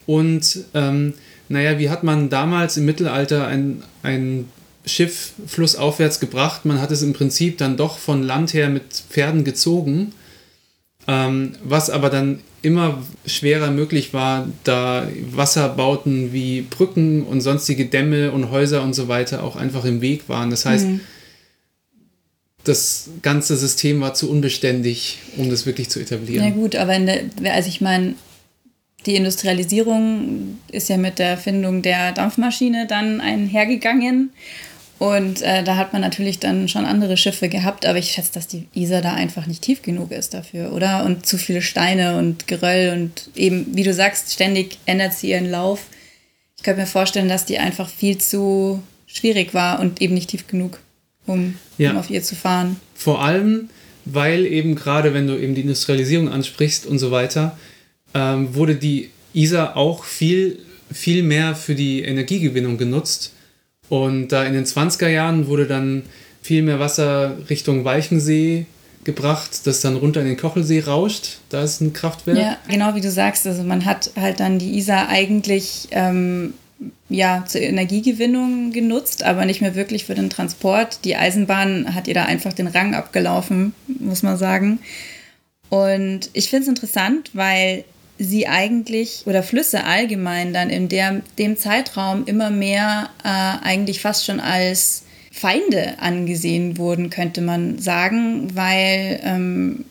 und 0.04 0.64
ähm, 0.74 1.14
naja, 1.48 1.78
wie 1.78 1.90
hat 1.90 2.02
man 2.02 2.28
damals 2.28 2.76
im 2.76 2.84
Mittelalter 2.84 3.46
ein, 3.46 3.82
ein 4.02 4.48
Schiff 4.84 5.32
flussaufwärts 5.46 6.20
gebracht? 6.20 6.64
Man 6.64 6.80
hat 6.80 6.90
es 6.90 7.02
im 7.02 7.12
Prinzip 7.12 7.58
dann 7.58 7.76
doch 7.76 7.98
von 7.98 8.22
Land 8.22 8.54
her 8.54 8.68
mit 8.68 9.04
Pferden 9.10 9.44
gezogen, 9.44 10.12
ähm, 11.06 11.52
was 11.62 11.90
aber 11.90 12.10
dann 12.10 12.40
immer 12.62 13.02
schwerer 13.26 13.70
möglich 13.70 14.12
war, 14.12 14.48
da 14.64 15.06
Wasserbauten 15.30 16.32
wie 16.32 16.62
Brücken 16.62 17.22
und 17.22 17.40
sonstige 17.40 17.86
Dämme 17.86 18.32
und 18.32 18.50
Häuser 18.50 18.82
und 18.82 18.92
so 18.92 19.06
weiter 19.06 19.44
auch 19.44 19.54
einfach 19.54 19.84
im 19.84 20.00
Weg 20.00 20.28
waren. 20.28 20.50
Das 20.50 20.66
heißt, 20.66 20.86
mhm. 20.86 21.00
das 22.64 23.10
ganze 23.22 23.56
System 23.56 24.00
war 24.00 24.14
zu 24.14 24.28
unbeständig, 24.28 25.18
um 25.36 25.48
das 25.48 25.64
wirklich 25.64 25.90
zu 25.90 26.00
etablieren. 26.00 26.44
Na 26.48 26.54
gut, 26.54 26.74
aber 26.74 26.98
der, 26.98 27.54
also 27.54 27.68
ich 27.68 27.80
meine, 27.80 28.14
die 29.06 29.14
Industrialisierung 29.14 30.58
ist 30.70 30.88
ja 30.88 30.96
mit 30.96 31.18
der 31.18 31.30
Erfindung 31.30 31.82
der 31.82 32.12
Dampfmaschine 32.12 32.86
dann 32.86 33.20
einhergegangen. 33.20 34.30
Und 34.98 35.42
äh, 35.42 35.62
da 35.62 35.76
hat 35.76 35.92
man 35.92 36.00
natürlich 36.00 36.38
dann 36.38 36.68
schon 36.68 36.86
andere 36.86 37.18
Schiffe 37.18 37.50
gehabt, 37.50 37.84
aber 37.84 37.98
ich 37.98 38.12
schätze, 38.12 38.32
dass 38.32 38.46
die 38.46 38.66
Isar 38.74 39.02
da 39.02 39.12
einfach 39.12 39.46
nicht 39.46 39.62
tief 39.62 39.82
genug 39.82 40.10
ist 40.10 40.32
dafür, 40.32 40.72
oder? 40.72 41.04
Und 41.04 41.26
zu 41.26 41.36
viele 41.36 41.60
Steine 41.60 42.16
und 42.16 42.46
Geröll 42.46 42.92
und 42.94 43.30
eben, 43.36 43.76
wie 43.76 43.82
du 43.82 43.92
sagst, 43.92 44.32
ständig 44.32 44.78
ändert 44.86 45.12
sie 45.12 45.30
ihren 45.30 45.50
Lauf. 45.50 45.86
Ich 46.56 46.62
könnte 46.62 46.80
mir 46.80 46.86
vorstellen, 46.86 47.28
dass 47.28 47.44
die 47.44 47.58
einfach 47.58 47.90
viel 47.90 48.16
zu 48.16 48.82
schwierig 49.06 49.52
war 49.52 49.80
und 49.80 50.00
eben 50.00 50.14
nicht 50.14 50.30
tief 50.30 50.46
genug, 50.46 50.78
um, 51.26 51.56
ja. 51.76 51.90
um 51.90 51.98
auf 51.98 52.08
ihr 52.08 52.22
zu 52.22 52.34
fahren. 52.34 52.80
Vor 52.94 53.22
allem, 53.22 53.68
weil 54.06 54.46
eben 54.46 54.74
gerade, 54.76 55.12
wenn 55.12 55.26
du 55.26 55.36
eben 55.36 55.54
die 55.54 55.60
Industrialisierung 55.60 56.30
ansprichst 56.30 56.86
und 56.86 56.98
so 56.98 57.10
weiter, 57.10 57.58
ähm, 58.14 58.54
wurde 58.54 58.76
die 58.76 59.10
Isar 59.32 59.76
auch 59.76 60.04
viel, 60.04 60.58
viel 60.92 61.22
mehr 61.22 61.54
für 61.54 61.74
die 61.74 62.02
Energiegewinnung 62.02 62.78
genutzt 62.78 63.32
und 63.88 64.28
da 64.28 64.44
in 64.44 64.54
den 64.54 64.64
20er 64.64 65.08
Jahren 65.08 65.46
wurde 65.46 65.66
dann 65.66 66.02
viel 66.42 66.62
mehr 66.62 66.78
Wasser 66.78 67.36
Richtung 67.50 67.84
Weichensee 67.84 68.66
gebracht, 69.04 69.66
das 69.66 69.80
dann 69.80 69.96
runter 69.96 70.20
in 70.20 70.26
den 70.26 70.36
Kochelsee 70.36 70.80
rauscht. 70.80 71.38
Da 71.48 71.62
ist 71.62 71.80
ein 71.80 71.92
Kraftwerk. 71.92 72.38
Ja, 72.38 72.58
genau 72.68 72.94
wie 72.94 73.00
du 73.00 73.10
sagst. 73.10 73.46
Also 73.46 73.62
man 73.62 73.84
hat 73.84 74.10
halt 74.16 74.40
dann 74.40 74.58
die 74.58 74.76
Isar 74.76 75.08
eigentlich 75.08 75.88
ähm, 75.92 76.54
ja, 77.08 77.44
zur 77.46 77.60
Energiegewinnung 77.60 78.72
genutzt, 78.72 79.22
aber 79.22 79.44
nicht 79.44 79.60
mehr 79.60 79.76
wirklich 79.76 80.04
für 80.04 80.14
den 80.14 80.28
Transport. 80.28 81.00
Die 81.04 81.16
Eisenbahn 81.16 81.94
hat 81.94 82.08
ihr 82.08 82.14
da 82.14 82.24
einfach 82.24 82.52
den 82.52 82.66
Rang 82.66 82.94
abgelaufen, 82.94 83.74
muss 83.86 84.24
man 84.24 84.36
sagen. 84.36 84.80
Und 85.68 86.30
ich 86.32 86.50
finde 86.50 86.64
es 86.64 86.68
interessant, 86.68 87.30
weil 87.32 87.84
sie 88.18 88.46
eigentlich 88.46 89.22
oder 89.26 89.42
Flüsse 89.42 89.84
allgemein 89.84 90.52
dann 90.52 90.70
in 90.70 90.88
der, 90.88 91.22
dem 91.38 91.56
Zeitraum 91.56 92.24
immer 92.26 92.50
mehr 92.50 93.10
äh, 93.22 93.64
eigentlich 93.64 94.00
fast 94.00 94.24
schon 94.24 94.40
als 94.40 95.02
Feinde 95.30 95.98
angesehen 95.98 96.78
wurden, 96.78 97.10
könnte 97.10 97.42
man 97.42 97.78
sagen, 97.78 98.56
weil 98.56 99.20
ähm, 99.22 99.84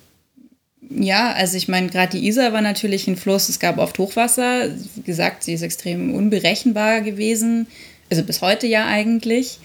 ja, 0.90 1.32
also 1.34 1.58
ich 1.58 1.68
meine, 1.68 1.88
gerade 1.88 2.18
die 2.18 2.28
Isar 2.28 2.54
war 2.54 2.62
natürlich 2.62 3.08
ein 3.08 3.18
Fluss, 3.18 3.50
es 3.50 3.60
gab 3.60 3.78
oft 3.78 3.98
Hochwasser. 3.98 4.70
Wie 4.96 5.02
gesagt, 5.02 5.44
sie 5.44 5.54
ist 5.54 5.62
extrem 5.62 6.14
unberechenbar 6.14 7.02
gewesen, 7.02 7.68
also 8.10 8.24
bis 8.24 8.42
heute 8.42 8.68
ja 8.68 8.88
eigentlich. 8.88 9.60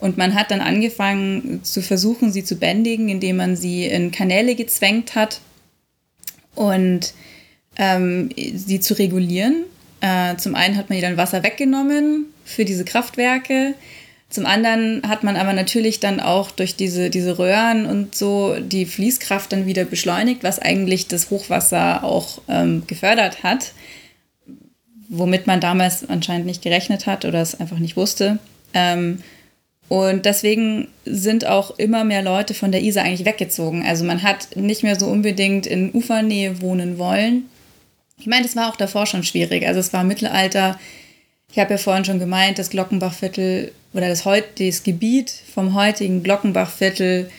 Und 0.00 0.18
man 0.18 0.34
hat 0.34 0.50
dann 0.50 0.60
angefangen 0.60 1.60
zu 1.62 1.80
versuchen, 1.80 2.32
sie 2.32 2.44
zu 2.44 2.56
bändigen, 2.56 3.08
indem 3.08 3.36
man 3.36 3.56
sie 3.56 3.86
in 3.86 4.10
Kanäle 4.10 4.54
gezwängt 4.54 5.14
hat. 5.14 5.40
Und 6.54 7.14
ähm, 7.76 8.30
sie 8.36 8.80
zu 8.80 8.94
regulieren. 8.94 9.64
Äh, 10.00 10.36
zum 10.36 10.54
einen 10.54 10.76
hat 10.76 10.88
man 10.88 10.98
ihr 10.98 11.02
dann 11.02 11.16
Wasser 11.16 11.42
weggenommen 11.42 12.26
für 12.44 12.64
diese 12.64 12.84
Kraftwerke. 12.84 13.74
Zum 14.34 14.46
anderen 14.46 15.08
hat 15.08 15.22
man 15.22 15.36
aber 15.36 15.52
natürlich 15.52 16.00
dann 16.00 16.18
auch 16.18 16.50
durch 16.50 16.74
diese, 16.74 17.08
diese 17.08 17.38
Röhren 17.38 17.86
und 17.86 18.16
so 18.16 18.56
die 18.58 18.84
Fließkraft 18.84 19.52
dann 19.52 19.66
wieder 19.66 19.84
beschleunigt, 19.84 20.42
was 20.42 20.58
eigentlich 20.58 21.06
das 21.06 21.30
Hochwasser 21.30 22.02
auch 22.02 22.40
ähm, 22.48 22.82
gefördert 22.86 23.44
hat, 23.44 23.72
womit 25.08 25.46
man 25.46 25.60
damals 25.60 26.08
anscheinend 26.08 26.46
nicht 26.46 26.62
gerechnet 26.62 27.06
hat 27.06 27.24
oder 27.24 27.40
es 27.40 27.60
einfach 27.60 27.78
nicht 27.78 27.96
wusste. 27.96 28.38
Ähm, 28.72 29.22
und 29.88 30.24
deswegen 30.24 30.88
sind 31.04 31.46
auch 31.46 31.78
immer 31.78 32.04
mehr 32.04 32.22
Leute 32.22 32.54
von 32.54 32.72
der 32.72 32.82
Isar 32.82 33.04
eigentlich 33.04 33.26
weggezogen. 33.26 33.84
Also 33.86 34.04
man 34.04 34.22
hat 34.22 34.56
nicht 34.56 34.82
mehr 34.82 34.98
so 34.98 35.06
unbedingt 35.06 35.66
in 35.66 35.92
Ufernähe 35.92 36.60
wohnen 36.60 36.98
wollen, 36.98 37.44
ich 38.18 38.26
meine, 38.26 38.44
das 38.44 38.56
war 38.56 38.70
auch 38.70 38.76
davor 38.76 39.06
schon 39.06 39.24
schwierig. 39.24 39.66
Also 39.66 39.80
es 39.80 39.92
war 39.92 40.04
Mittelalter. 40.04 40.78
Ich 41.50 41.58
habe 41.58 41.72
ja 41.72 41.78
vorhin 41.78 42.04
schon 42.04 42.18
gemeint, 42.18 42.58
das 42.58 42.70
Glockenbachviertel 42.70 43.72
oder 43.92 44.08
das, 44.08 44.24
das 44.58 44.82
Gebiet 44.82 45.30
vom 45.54 45.74
heutigen 45.74 46.22
Glockenbachviertel 46.22 47.30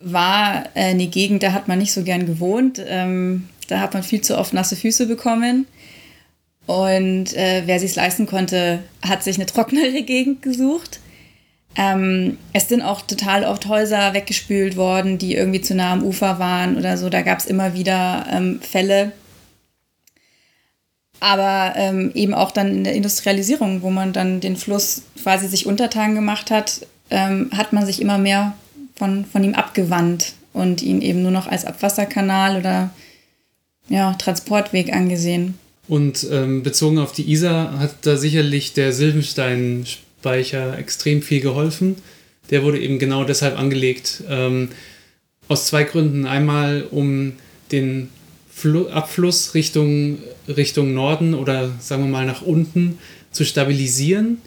war 0.00 0.66
äh, 0.74 0.90
eine 0.90 1.06
Gegend, 1.06 1.42
da 1.42 1.52
hat 1.52 1.66
man 1.66 1.78
nicht 1.78 1.92
so 1.92 2.02
gern 2.02 2.26
gewohnt. 2.26 2.80
Ähm, 2.86 3.48
da 3.68 3.80
hat 3.80 3.94
man 3.94 4.02
viel 4.02 4.20
zu 4.20 4.38
oft 4.38 4.52
nasse 4.52 4.76
Füße 4.76 5.06
bekommen. 5.06 5.66
Und 6.66 7.34
äh, 7.34 7.62
wer 7.64 7.80
sich 7.80 7.94
leisten 7.96 8.26
konnte, 8.26 8.80
hat 9.02 9.22
sich 9.22 9.36
eine 9.36 9.46
trocknere 9.46 10.02
Gegend 10.06 10.42
gesucht. 10.42 11.00
Ähm, 11.76 12.38
es 12.52 12.68
sind 12.68 12.82
auch 12.82 13.02
total 13.02 13.44
oft 13.44 13.66
Häuser 13.66 14.12
weggespült 14.14 14.76
worden, 14.76 15.18
die 15.18 15.34
irgendwie 15.34 15.60
zu 15.60 15.74
nah 15.74 15.92
am 15.92 16.02
Ufer 16.02 16.38
waren 16.38 16.76
oder 16.76 16.96
so. 16.96 17.08
Da 17.08 17.22
gab 17.22 17.38
es 17.38 17.46
immer 17.46 17.74
wieder 17.74 18.26
ähm, 18.30 18.60
Fälle, 18.60 19.12
aber 21.20 21.74
ähm, 21.76 22.12
eben 22.14 22.34
auch 22.34 22.50
dann 22.50 22.68
in 22.68 22.84
der 22.84 22.94
Industrialisierung, 22.94 23.82
wo 23.82 23.90
man 23.90 24.12
dann 24.12 24.40
den 24.40 24.56
Fluss 24.56 25.02
quasi 25.22 25.48
sich 25.48 25.66
untertan 25.66 26.14
gemacht 26.14 26.50
hat, 26.50 26.86
ähm, 27.10 27.50
hat 27.56 27.72
man 27.72 27.86
sich 27.86 28.00
immer 28.00 28.18
mehr 28.18 28.54
von, 28.94 29.24
von 29.24 29.42
ihm 29.42 29.54
abgewandt 29.54 30.34
und 30.52 30.82
ihn 30.82 31.00
eben 31.02 31.22
nur 31.22 31.30
noch 31.30 31.46
als 31.46 31.64
Abwasserkanal 31.64 32.58
oder 32.58 32.90
ja, 33.88 34.12
Transportweg 34.14 34.92
angesehen. 34.92 35.54
Und 35.88 36.26
ähm, 36.30 36.62
bezogen 36.62 36.98
auf 36.98 37.12
die 37.12 37.30
Isar 37.30 37.78
hat 37.78 37.94
da 38.02 38.16
sicherlich 38.16 38.74
der 38.74 38.92
Silbenstein-Speicher 38.92 40.78
extrem 40.78 41.22
viel 41.22 41.40
geholfen. 41.40 41.96
Der 42.50 42.62
wurde 42.62 42.78
eben 42.78 42.98
genau 42.98 43.24
deshalb 43.24 43.58
angelegt. 43.58 44.22
Ähm, 44.28 44.68
aus 45.48 45.66
zwei 45.66 45.84
Gründen. 45.84 46.26
Einmal, 46.26 46.86
um 46.90 47.32
den 47.72 48.10
Fl 48.50 48.88
Abfluss 48.90 49.54
Richtung, 49.54 50.18
Richtung 50.48 50.94
Norden 50.94 51.34
oder 51.34 51.70
sagen 51.80 52.04
wir 52.04 52.10
mal 52.10 52.26
nach 52.26 52.42
unten 52.42 52.98
zu 53.30 53.44
stabilisieren 53.44 54.40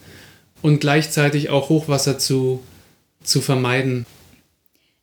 und 0.62 0.80
gleichzeitig 0.80 1.50
auch 1.50 1.70
Hochwasser 1.70 2.18
zu, 2.18 2.62
zu 3.24 3.42
vermeiden. 3.42 4.06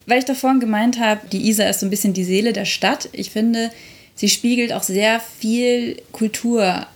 Weil 0.07 0.19
ich 0.19 0.25
davor 0.25 0.59
gemeint 0.59 0.99
habe, 0.99 1.21
die 1.31 1.49
Isar 1.49 1.69
ist 1.69 1.81
so 1.81 1.87
ein 1.87 1.91
bisschen 1.91 2.15
die 2.15 2.25
Seele 2.25 2.53
der 2.53 2.65
Stadt. 2.65 3.09
Ich 3.13 3.31
finde, 3.31 3.71
sie 4.15 4.29
spiegelt 4.29 4.73
auch 4.73 4.83
sehr 4.83 5.21
viel 5.21 6.01
Kultur 6.13 6.87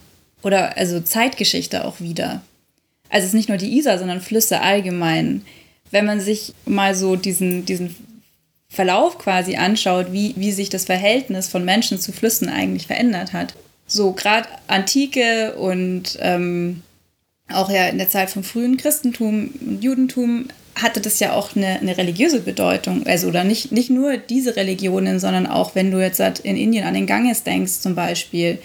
oder 0.42 0.76
also 0.76 1.00
Zeitgeschichte 1.00 1.84
auch 1.84 2.00
wieder. 2.00 2.42
Also 3.10 3.24
es 3.24 3.30
ist 3.30 3.34
nicht 3.34 3.50
nur 3.50 3.58
die 3.58 3.76
Isar, 3.78 3.98
sondern 3.98 4.22
Flüsse 4.22 4.60
allgemein. 4.60 5.44
Wenn 5.90 6.06
man 6.06 6.20
sich 6.20 6.54
mal 6.64 6.94
so 6.94 7.16
diesen, 7.16 7.66
diesen 7.66 7.94
Verlauf 8.70 9.18
quasi 9.18 9.56
anschaut, 9.56 10.12
wie, 10.12 10.32
wie 10.38 10.50
sich 10.50 10.70
das 10.70 10.86
Verhältnis 10.86 11.48
von 11.48 11.62
Menschen 11.62 12.00
zu 12.00 12.10
Flüssen 12.10 12.48
eigentlich 12.48 12.86
verändert 12.86 13.34
hat. 13.34 13.54
So 13.92 14.12
gerade 14.12 14.48
Antike 14.68 15.52
und 15.52 16.16
ähm, 16.22 16.80
auch 17.52 17.68
ja 17.68 17.88
in 17.88 17.98
der 17.98 18.08
Zeit 18.08 18.30
vom 18.30 18.42
frühen 18.42 18.78
Christentum 18.78 19.50
und 19.60 19.84
Judentum 19.84 20.48
hatte 20.74 21.02
das 21.02 21.20
ja 21.20 21.34
auch 21.34 21.54
eine, 21.54 21.78
eine 21.78 21.98
religiöse 21.98 22.40
Bedeutung. 22.40 23.06
Also 23.06 23.28
oder 23.28 23.44
nicht, 23.44 23.70
nicht 23.70 23.90
nur 23.90 24.16
diese 24.16 24.56
Religionen, 24.56 25.20
sondern 25.20 25.46
auch 25.46 25.74
wenn 25.74 25.90
du 25.90 26.00
jetzt 26.00 26.20
in 26.20 26.56
Indien 26.56 26.86
an 26.86 26.94
den 26.94 27.06
Ganges 27.06 27.42
denkst 27.42 27.80
zum 27.80 27.94
Beispiel. 27.94 28.58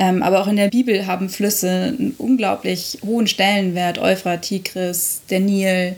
Ähm, 0.00 0.24
aber 0.24 0.40
auch 0.40 0.48
in 0.48 0.56
der 0.56 0.68
Bibel 0.68 1.06
haben 1.06 1.28
Flüsse 1.28 1.94
einen 1.96 2.16
unglaublich 2.18 2.98
hohen 3.04 3.28
Stellenwert. 3.28 3.98
Euphrat, 3.98 4.42
Tigris, 4.42 5.22
der 5.30 5.38
Nil, 5.38 5.94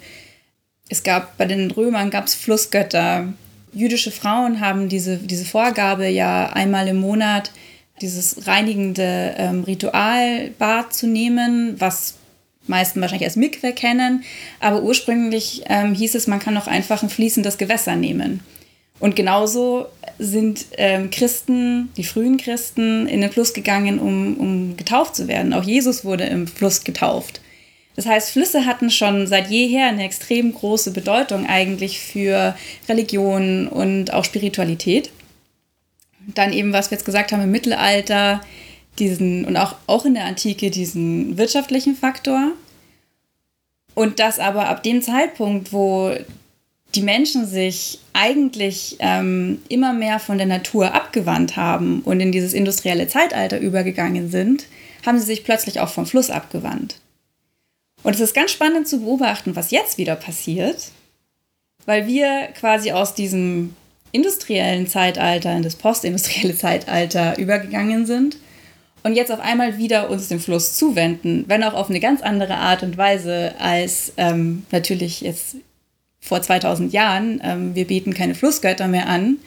es 0.91 1.03
gab 1.03 1.39
bei 1.39 1.47
den 1.47 1.71
Römern 1.71 2.11
gab 2.11 2.27
es 2.27 2.35
Flussgötter. 2.35 3.33
Jüdische 3.73 4.11
Frauen 4.11 4.61
haben 4.61 4.91
diese, 4.91 5.17
diese 5.17 5.47
Vorgabe 5.47 6.07
ja 6.09 6.51
einmal 6.51 6.87
im 6.89 6.99
Monat 6.99 7.51
dieses 8.03 8.47
reinigende 8.47 9.35
ähm, 9.37 9.65
Ritualbad 9.65 10.93
zu 10.93 11.07
nehmen, 11.07 11.77
was 11.79 12.15
meisten 12.67 13.01
wahrscheinlich 13.01 13.27
als 13.27 13.37
Mikwe 13.37 13.73
kennen, 13.73 14.25
aber 14.61 14.83
ursprünglich 14.83 15.63
ähm, 15.67 15.95
hieß 15.95 16.15
es, 16.15 16.27
man 16.27 16.39
kann 16.39 16.57
auch 16.57 16.67
einfach 16.67 17.03
ein 17.03 17.09
fließendes 17.09 17.59
Gewässer 17.59 17.97
nehmen. 17.97 18.41
Und 19.01 19.15
genauso 19.17 19.87
sind 20.19 20.67
ähm, 20.77 21.11
Christen, 21.11 21.91
die 21.97 22.05
frühen 22.05 22.37
Christen, 22.37 23.07
in 23.07 23.21
den 23.21 23.31
Fluss 23.31 23.55
gegangen, 23.55 23.99
um, 24.01 24.37
um 24.37 24.77
getauft 24.77 25.15
zu 25.15 25.29
werden. 25.29 25.55
Auch 25.55 25.63
Jesus 25.63 26.05
wurde 26.05 26.25
im 26.25 26.47
Fluss 26.47 26.83
getauft. 26.83 27.41
Das 27.95 28.07
heißt, 28.07 28.31
Flüsse 28.31 28.65
hatten 28.65 28.91
schon 28.91 29.27
seit 29.27 29.51
jeher 29.51 29.89
eine 29.89 30.05
extrem 30.05 30.53
große 30.53 30.93
Bedeutung 30.93 31.47
eigentlich 31.47 32.01
für 32.01 32.57
Religion 32.89 33.67
und 33.69 34.13
auch 34.13 34.25
Spiritualität. 34.25 35.11
Dann 36.35 36.53
eben, 36.53 36.73
was 36.73 36.91
wir 36.91 36.97
jetzt 36.97 37.05
gesagt 37.05 37.33
haben, 37.33 37.43
im 37.43 37.51
Mittelalter, 37.51 38.41
diesen 38.99 39.45
und 39.45 39.57
auch, 39.57 39.77
auch 39.87 40.05
in 40.05 40.15
der 40.15 40.25
Antike 40.25 40.71
diesen 40.71 41.39
wirtschaftlichen 41.39 41.95
Faktor. 41.95 42.53
Und 43.95 44.21
das 44.21 44.39
aber 44.39 44.69
ab 44.69 44.83
dem 44.83 45.03
Zeitpunkt, 45.03 45.73
wo 45.73 46.15
die 46.95 47.03
Menschen 47.03 47.47
sich 47.47 47.99
eigentlich 48.13 48.97
ähm, 49.01 49.61
immer 49.69 49.93
mehr 49.93 50.19
von 50.19 50.39
der 50.39 50.47
Natur 50.47 50.95
abgewandt 50.95 51.57
haben 51.57 52.01
und 52.01 52.21
in 52.21 52.33
dieses 52.33 52.55
industrielle 52.55 53.09
Zeitalter 53.09 53.59
übergegangen 53.59 54.31
sind, 54.31 54.67
haben 55.05 55.19
sie 55.19 55.27
sich 55.27 55.45
plötzlich 55.45 55.81
auch 55.81 55.91
vom 55.91 56.07
Fluss 56.07 56.31
abgewandt. 56.31 57.01
Und 58.03 58.15
es 58.15 58.21
ist 58.21 58.35
ganz 58.35 58.53
spannend 58.53 58.89
zu 58.89 59.01
beobachten, 59.01 59.57
was 59.57 59.71
jetzt 59.71 59.99
wieder 59.99 60.17
passiert, 60.17 60.91
weil 61.85 62.07
wir 62.07 62.49
quasi 62.59 62.93
aus 62.93 63.15
diesem 63.15 63.75
industriellen 64.13 64.87
Zeitalter 64.87 65.57
in 65.57 65.63
das 65.63 65.77
postindustrielle 65.77 66.57
Zeitalter 66.57 67.39
übergegangen 67.39 68.07
sind. 68.07 68.37
und 69.05 69.15
jetzt 69.15 69.31
auf 69.31 69.41
einmal 69.41 69.79
wieder 69.79 70.11
uns 70.11 70.29
dem 70.29 70.41
Fluss 70.41 70.75
zuwenden, 70.77 71.45
wenn 71.47 71.63
auch 71.63 71.75
auf 71.75 71.89
eine 71.89 72.01
ganz 72.01 72.21
andere 72.21 72.57
Art 72.57 72.83
und 72.83 72.97
Weise 72.97 73.55
als 73.59 74.13
ähm, 74.17 74.67
natürlich 74.71 75.21
jetzt 75.21 75.57
vor 76.21 76.43
2000 76.43 76.93
Jahren. 76.93 77.41
Ähm, 77.43 77.75
wir 77.75 77.87
bieten 77.87 78.13
keine 78.13 78.35
Flussgötter 78.35 78.89
mehr 78.89 79.09
an, 79.09 79.39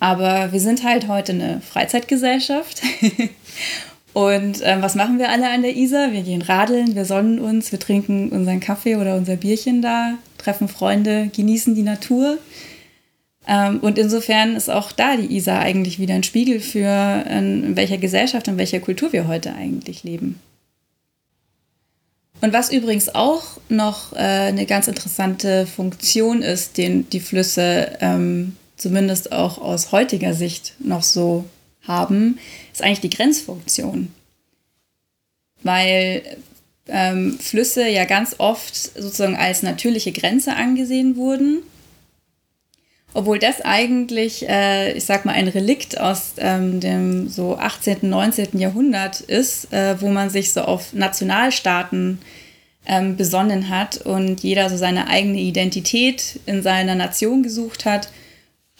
aber 0.00 0.52
wir 0.52 0.60
sind 0.60 0.82
halt 0.82 1.08
heute 1.08 1.32
eine 1.32 1.60
Freizeitgesellschaft. 1.60 2.82
und 4.12 4.60
ähm, 4.62 4.82
was 4.82 4.94
machen 4.94 5.18
wir 5.18 5.30
alle 5.30 5.50
an 5.50 5.62
der 5.62 5.76
Isar? 5.76 6.12
Wir 6.12 6.22
gehen 6.22 6.42
radeln, 6.42 6.94
wir 6.94 7.04
sonnen 7.04 7.38
uns, 7.38 7.70
wir 7.70 7.78
trinken 7.78 8.30
unseren 8.30 8.60
Kaffee 8.60 8.96
oder 8.96 9.14
unser 9.16 9.36
Bierchen 9.36 9.82
da, 9.82 10.14
treffen 10.38 10.68
Freunde, 10.68 11.30
genießen 11.34 11.74
die 11.74 11.82
Natur. 11.82 12.38
Ähm, 13.46 13.78
und 13.80 13.98
insofern 13.98 14.54
ist 14.56 14.70
auch 14.70 14.92
da 14.92 15.16
die 15.16 15.34
Isar 15.34 15.60
eigentlich 15.60 15.98
wieder 15.98 16.14
ein 16.14 16.22
Spiegel 16.22 16.60
für, 16.60 17.24
in 17.28 17.76
welcher 17.76 17.98
Gesellschaft 17.98 18.48
und 18.48 18.58
welcher 18.58 18.80
Kultur 18.80 19.12
wir 19.12 19.28
heute 19.28 19.54
eigentlich 19.54 20.04
leben. 20.04 20.40
Und 22.42 22.52
was 22.52 22.72
übrigens 22.72 23.14
auch 23.14 23.58
noch 23.68 24.12
äh, 24.12 24.16
eine 24.16 24.66
ganz 24.66 24.88
interessante 24.88 25.66
Funktion 25.66 26.42
ist, 26.42 26.78
den 26.78 27.08
die 27.10 27.20
Flüsse 27.20 27.98
ähm, 28.00 28.56
zumindest 28.76 29.32
auch 29.32 29.58
aus 29.58 29.92
heutiger 29.92 30.32
Sicht 30.32 30.74
noch 30.78 31.02
so 31.02 31.44
haben, 31.82 32.38
ist 32.72 32.82
eigentlich 32.82 33.00
die 33.00 33.10
Grenzfunktion. 33.10 34.12
Weil 35.62 36.22
ähm, 36.88 37.38
Flüsse 37.38 37.86
ja 37.86 38.06
ganz 38.06 38.36
oft 38.38 38.74
sozusagen 38.74 39.36
als 39.36 39.62
natürliche 39.62 40.12
Grenze 40.12 40.56
angesehen 40.56 41.16
wurden 41.16 41.62
obwohl 43.12 43.38
das 43.38 43.60
eigentlich, 43.60 44.48
äh, 44.48 44.92
ich 44.92 45.04
sag 45.04 45.24
mal, 45.24 45.32
ein 45.32 45.48
Relikt 45.48 46.00
aus 46.00 46.34
ähm, 46.38 46.80
dem 46.80 47.28
so 47.28 47.56
18., 47.56 47.98
19. 48.08 48.58
Jahrhundert 48.58 49.20
ist, 49.20 49.72
äh, 49.72 50.00
wo 50.00 50.08
man 50.08 50.30
sich 50.30 50.52
so 50.52 50.62
auf 50.62 50.92
Nationalstaaten 50.92 52.20
ähm, 52.86 53.16
besonnen 53.16 53.68
hat 53.68 53.98
und 53.98 54.42
jeder 54.42 54.70
so 54.70 54.76
seine 54.76 55.08
eigene 55.08 55.40
Identität 55.40 56.40
in 56.46 56.62
seiner 56.62 56.94
Nation 56.94 57.42
gesucht 57.42 57.84
hat 57.84 58.10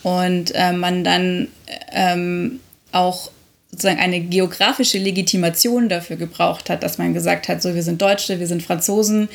und 0.02 0.52
äh, 0.54 0.72
man 0.72 1.04
dann 1.04 1.48
ähm, 1.92 2.60
auch 2.92 3.30
sozusagen 3.70 4.00
eine 4.00 4.20
geografische 4.20 4.98
Legitimation 4.98 5.88
dafür 5.88 6.16
gebraucht 6.16 6.70
hat, 6.70 6.82
dass 6.82 6.98
man 6.98 7.14
gesagt 7.14 7.48
hat, 7.48 7.62
so 7.62 7.74
wir 7.74 7.82
sind 7.82 8.02
Deutsche, 8.02 8.40
wir 8.40 8.46
sind 8.46 8.62
Franzosen 8.62 9.28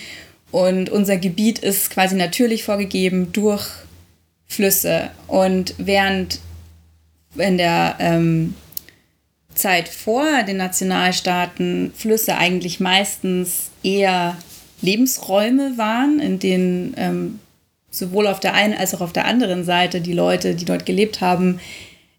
und 0.52 0.90
unser 0.90 1.18
Gebiet 1.18 1.60
ist 1.60 1.90
quasi 1.90 2.16
natürlich 2.16 2.64
vorgegeben 2.64 3.32
durch 3.32 3.68
Flüsse. 4.48 5.12
Und 5.28 5.76
während 5.78 6.40
in 7.36 7.58
der 7.58 7.96
ähm, 8.00 8.56
Zeit 9.54 9.90
vor 9.90 10.44
den 10.44 10.58
Nationalstaaten 10.58 11.92
Flüsse 11.96 12.38
eigentlich 12.38 12.80
meistens 12.80 13.72
eher 13.84 14.38
Lebensräume 14.82 15.78
waren, 15.78 16.20
in 16.20 16.40
denen 16.40 16.94
ähm, 16.98 17.40
sowohl 17.90 18.28
auf 18.28 18.40
der 18.40 18.54
einen 18.54 18.74
als 18.74 18.94
auch 18.94 19.02
auf 19.02 19.14
der 19.14 19.26
anderen 19.26 19.64
Seite 19.64 20.02
die 20.02 20.14
Leute, 20.14 20.56
die 20.56 20.66
dort 20.66 20.86
gelebt 20.86 21.22
haben, 21.22 21.60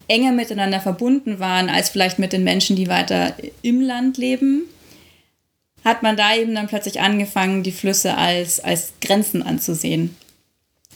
enger 0.07 0.31
miteinander 0.31 0.79
verbunden 0.79 1.39
waren 1.39 1.69
als 1.69 1.89
vielleicht 1.89 2.17
mit 2.19 2.33
den 2.33 2.43
Menschen, 2.43 2.75
die 2.75 2.87
weiter 2.87 3.35
im 3.61 3.81
Land 3.81 4.17
leben, 4.17 4.63
hat 5.83 6.03
man 6.03 6.17
da 6.17 6.35
eben 6.35 6.55
dann 6.55 6.67
plötzlich 6.67 6.99
angefangen, 6.99 7.63
die 7.63 7.71
Flüsse 7.71 8.15
als, 8.15 8.59
als 8.59 8.93
Grenzen 9.01 9.43
anzusehen. 9.43 10.15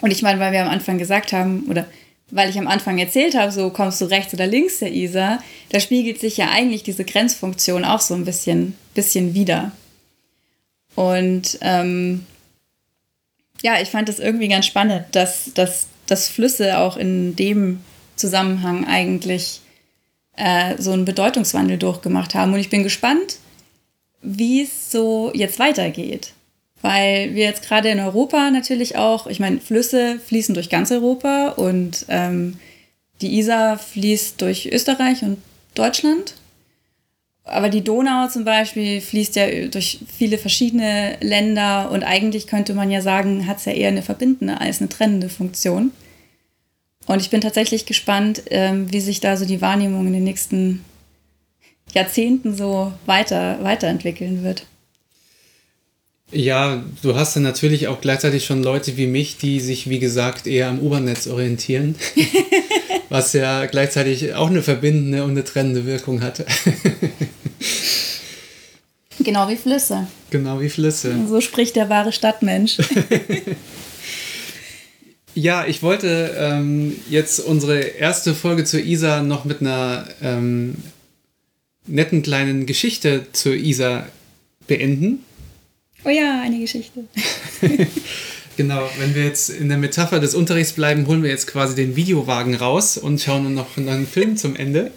Und 0.02 0.12
ich 0.12 0.22
meine, 0.22 0.40
weil 0.40 0.52
wir 0.52 0.64
am 0.64 0.70
Anfang 0.70 0.98
gesagt 0.98 1.32
haben, 1.32 1.68
oder 1.70 1.86
weil 2.32 2.50
ich 2.50 2.58
am 2.58 2.68
Anfang 2.68 2.98
erzählt 2.98 3.36
habe, 3.36 3.52
so 3.52 3.70
kommst 3.70 4.02
du 4.02 4.06
rechts 4.06 4.34
oder 4.34 4.48
links 4.48 4.80
der 4.80 4.92
Isar, 4.94 5.44
da 5.70 5.80
spiegelt 5.80 6.20
sich 6.20 6.38
ja 6.38 6.50
eigentlich 6.50 6.84
diese 6.84 7.06
Grenzfunktion 7.06 7.86
auch 7.86 8.02
so 8.02 8.14
ein 8.14 8.26
bisschen, 8.26 8.76
bisschen 8.94 9.34
wieder. 9.34 9.72
Und 10.96 11.58
ähm, 11.62 12.26
ja, 13.62 13.80
ich 13.82 13.90
fand 13.90 14.10
das 14.10 14.20
irgendwie 14.20 14.48
ganz 14.48 14.66
spannend, 14.66 15.06
dass, 15.12 15.52
dass, 15.54 15.88
dass 16.08 16.30
Flüsse 16.30 16.80
auch 16.80 16.98
in 16.98 17.36
dem 17.36 17.82
Zusammenhang 18.16 18.88
eigentlich 18.88 19.62
äh, 20.36 20.76
so 20.78 20.92
einen 20.92 21.06
Bedeutungswandel 21.06 21.78
durchgemacht 21.78 22.34
haben. 22.34 22.54
Und 22.54 22.60
ich 22.60 22.70
bin 22.70 22.84
gespannt, 22.84 23.38
wie 24.22 24.64
es 24.64 24.92
so 24.92 25.32
jetzt 25.34 25.60
weitergeht 25.60 26.34
weil 26.82 27.36
wir 27.36 27.46
jetzt 27.46 27.68
gerade 27.68 27.90
in 27.90 28.00
Europa 28.00 28.50
natürlich 28.52 28.96
auch, 28.96 29.28
ich 29.28 29.40
meine, 29.40 29.60
Flüsse 29.60 30.20
fließen 30.20 30.56
durch 30.56 30.70
ganz 30.70 30.92
Europa 30.92 31.50
und 31.50 32.06
ähm, 32.10 32.60
die 33.22 33.38
Isar 33.38 33.78
fließt 33.78 34.42
durch 34.42 34.72
Österreich 34.72 35.22
und 35.24 35.38
Deutschland. 35.76 36.36
Aber 37.44 37.70
die 37.70 37.84
Donau 37.84 38.28
zum 38.28 38.46
Beispiel 38.46 39.02
fließt 39.02 39.36
ja 39.36 39.68
durch 39.68 40.00
viele 40.16 40.38
verschiedene 40.38 41.18
Länder 41.22 41.92
und 41.92 42.04
eigentlich 42.04 42.48
könnte 42.48 42.74
man 42.74 42.92
ja 42.92 43.02
sagen, 43.02 43.48
hat 43.48 43.58
es 43.58 43.66
ja 43.66 43.74
eher 43.74 43.90
eine 43.90 44.04
verbindende 44.04 44.60
als 44.60 44.80
eine 44.80 44.90
trennende 44.90 45.30
Funktion. 45.30 45.92
Und 47.08 47.20
ich 47.22 47.30
bin 47.30 47.42
tatsächlich 47.42 47.86
gespannt, 47.86 48.44
ähm, 48.52 48.92
wie 48.92 49.02
sich 49.02 49.20
da 49.20 49.38
so 49.38 49.46
die 49.46 49.62
Wahrnehmung 49.62 50.08
in 50.08 50.14
den 50.14 50.24
nächsten 50.24 50.86
Jahrzehnten 51.94 52.56
so 52.56 52.94
weiter, 53.06 53.64
weiterentwickeln 53.64 54.44
wird. 54.44 54.66
Ja, 56.32 56.84
du 57.02 57.16
hast 57.16 57.36
dann 57.36 57.44
natürlich 57.44 57.88
auch 57.88 58.00
gleichzeitig 58.00 58.46
schon 58.46 58.64
Leute 58.64 58.96
wie 58.96 59.08
mich, 59.08 59.38
die 59.38 59.60
sich, 59.60 59.90
wie 59.90 60.00
gesagt, 60.00 60.48
eher 60.48 60.70
am 60.70 60.80
U-Bahn-Netz 60.80 61.28
orientieren. 61.28 61.96
was 63.12 63.34
ja 63.34 63.66
gleichzeitig 63.66 64.34
auch 64.36 64.48
eine 64.48 64.64
verbindende 64.64 65.26
und 65.26 65.32
eine 65.32 65.44
trennende 65.44 65.86
Wirkung 65.86 66.22
hatte. 66.22 66.46
genau 69.20 69.50
wie 69.50 69.58
Flüsse. 69.58 70.08
Genau 70.30 70.62
wie 70.62 70.70
Flüsse. 70.70 71.14
So 71.28 71.42
spricht 71.42 71.76
der 71.76 71.90
wahre 71.90 72.14
Stadtmensch. 72.14 72.78
ja, 75.36 75.66
ich 75.68 75.84
wollte 75.84 76.34
ähm, 76.38 76.96
jetzt 77.10 77.42
unsere 77.42 77.80
erste 77.80 78.34
Folge 78.34 78.64
zur 78.64 78.80
Isar 78.80 79.24
noch 79.24 79.44
mit 79.44 79.60
einer 79.60 80.08
ähm, 80.24 80.76
netten 81.86 82.24
kleinen 82.24 82.66
Geschichte 82.66 83.28
zur 83.34 83.56
Isar 83.56 84.08
beenden. 84.68 85.26
Oh 86.04 86.10
ja, 86.10 86.42
eine 86.42 86.60
Geschichte. 86.60 87.06
genau, 88.58 88.90
wenn 88.98 89.14
wir 89.14 89.26
jetzt 89.26 89.50
in 89.50 89.70
der 89.70 89.78
Metapher 89.78 90.20
des 90.20 90.34
Unterrichts 90.34 90.74
bleiben, 90.74 91.06
holen 91.08 91.22
wir 91.22 91.30
jetzt 91.30 91.48
quasi 91.48 91.76
den 91.76 91.96
Videowagen 91.96 92.56
raus 92.56 92.98
und 92.98 93.22
schauen 93.22 93.54
noch 93.54 93.78
einen 93.78 94.08
Film 94.08 94.36
zum 94.38 94.56
Ende. 94.56 94.92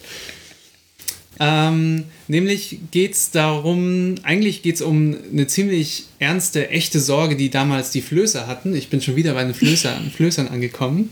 Ähm, 1.41 2.05
nämlich 2.29 2.79
geht 2.91 3.15
es 3.15 3.31
darum, 3.31 4.15
eigentlich 4.23 4.63
geht 4.63 4.77
es 4.77 4.83
um 4.83 5.17
eine 5.33 5.47
ziemlich 5.47 6.05
ernste, 6.19 6.71
echte 6.71 7.01
Sorge, 7.01 7.37
die 7.37 7.51
damals 7.51 7.91
die 7.91 8.03
Flößer 8.03 8.47
hatten. 8.47 8.75
Ich 8.75 8.89
bin 8.89 9.01
schon 9.01 9.17
wieder 9.17 9.35
bei 9.35 9.45
den 9.45 9.55
Flößer, 9.55 10.01
Flößern 10.17 10.49
angekommen. 10.49 11.11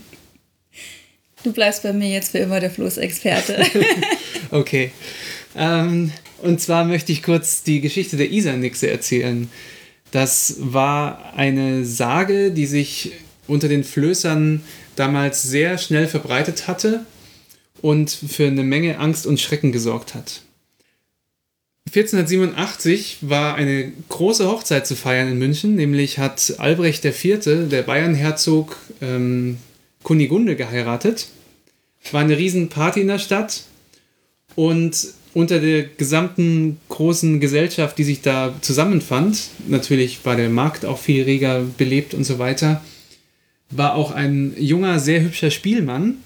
Du 1.43 1.51
bleibst 1.51 1.83
bei 1.83 1.91
mir 1.91 2.09
jetzt 2.09 2.31
für 2.31 2.37
immer 2.37 2.61
der 2.61 2.71
Floßexperte. 2.71 3.65
okay. 4.51 4.91
Ähm, 5.57 6.11
und 6.41 6.61
zwar 6.61 6.85
möchte 6.85 7.11
ich 7.11 7.21
kurz 7.21 7.63
die 7.63 7.81
Geschichte 7.81 8.15
der 8.15 8.31
Isarnixe 8.31 8.89
erzählen. 8.89 9.49
Das 10.13 10.57
war 10.59 11.33
eine 11.35 11.85
Sage, 11.85 12.51
die 12.51 12.67
sich 12.67 13.13
unter 13.47 13.67
den 13.67 13.83
Flößern 13.83 14.61
damals 14.95 15.41
sehr 15.41 15.79
schnell 15.79 16.07
verbreitet 16.07 16.67
hatte 16.67 17.03
und 17.81 18.11
für 18.11 18.45
eine 18.45 18.61
Menge 18.61 18.99
Angst 18.99 19.25
und 19.25 19.39
Schrecken 19.39 19.71
gesorgt 19.71 20.13
hat. 20.13 20.41
1487 21.87 23.17
war 23.21 23.55
eine 23.55 23.91
große 24.09 24.47
Hochzeit 24.47 24.85
zu 24.85 24.95
feiern 24.95 25.29
in 25.29 25.39
München, 25.39 25.73
nämlich 25.73 26.19
hat 26.19 26.59
Albrecht 26.59 27.03
IV., 27.03 27.39
der 27.71 27.81
Bayernherzog, 27.81 28.77
ähm, 29.01 29.57
Kunigunde 30.03 30.55
geheiratet. 30.55 31.29
War 32.11 32.21
eine 32.21 32.37
riesen 32.37 32.69
Party 32.69 33.01
in 33.01 33.07
der 33.07 33.17
Stadt 33.17 33.63
und 34.53 35.07
unter 35.33 35.59
der 35.59 35.83
gesamten 35.83 36.79
großen 36.89 37.39
Gesellschaft, 37.39 37.97
die 37.97 38.03
sich 38.03 38.21
da 38.21 38.53
zusammenfand, 38.61 39.49
natürlich 39.67 40.23
war 40.25 40.35
der 40.35 40.49
Markt 40.49 40.85
auch 40.85 40.99
viel 40.99 41.23
reger 41.23 41.63
belebt 41.77 42.13
und 42.13 42.23
so 42.23 42.39
weiter, 42.39 42.81
war 43.71 43.95
auch 43.95 44.11
ein 44.11 44.53
junger, 44.57 44.99
sehr 44.99 45.21
hübscher 45.21 45.49
Spielmann, 45.49 46.17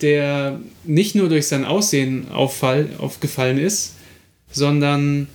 der 0.00 0.60
nicht 0.84 1.14
nur 1.14 1.28
durch 1.28 1.46
sein 1.46 1.64
Aussehen 1.64 2.30
auffall, 2.30 2.88
aufgefallen 2.98 3.58
ist, 3.58 3.94
sondern 4.50 5.28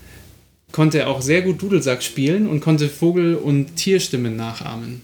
konnte 0.71 1.07
auch 1.07 1.21
sehr 1.21 1.41
gut 1.41 1.61
Dudelsack 1.61 2.03
spielen 2.03 2.47
und 2.47 2.59
konnte 2.59 2.89
Vogel- 2.89 3.35
und 3.35 3.75
Tierstimmen 3.75 4.35
nachahmen. 4.35 5.01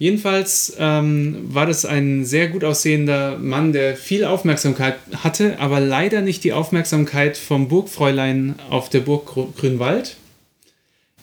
Jedenfalls 0.00 0.74
ähm, 0.78 1.36
war 1.42 1.66
das 1.66 1.84
ein 1.84 2.24
sehr 2.24 2.48
gut 2.48 2.64
aussehender 2.64 3.36
Mann, 3.36 3.74
der 3.74 3.98
viel 3.98 4.24
Aufmerksamkeit 4.24 4.96
hatte, 5.22 5.60
aber 5.60 5.78
leider 5.78 6.22
nicht 6.22 6.42
die 6.42 6.54
Aufmerksamkeit 6.54 7.36
vom 7.36 7.68
Burgfräulein 7.68 8.54
auf 8.70 8.88
der 8.88 9.00
Burg 9.00 9.26
Grünwald. 9.58 10.16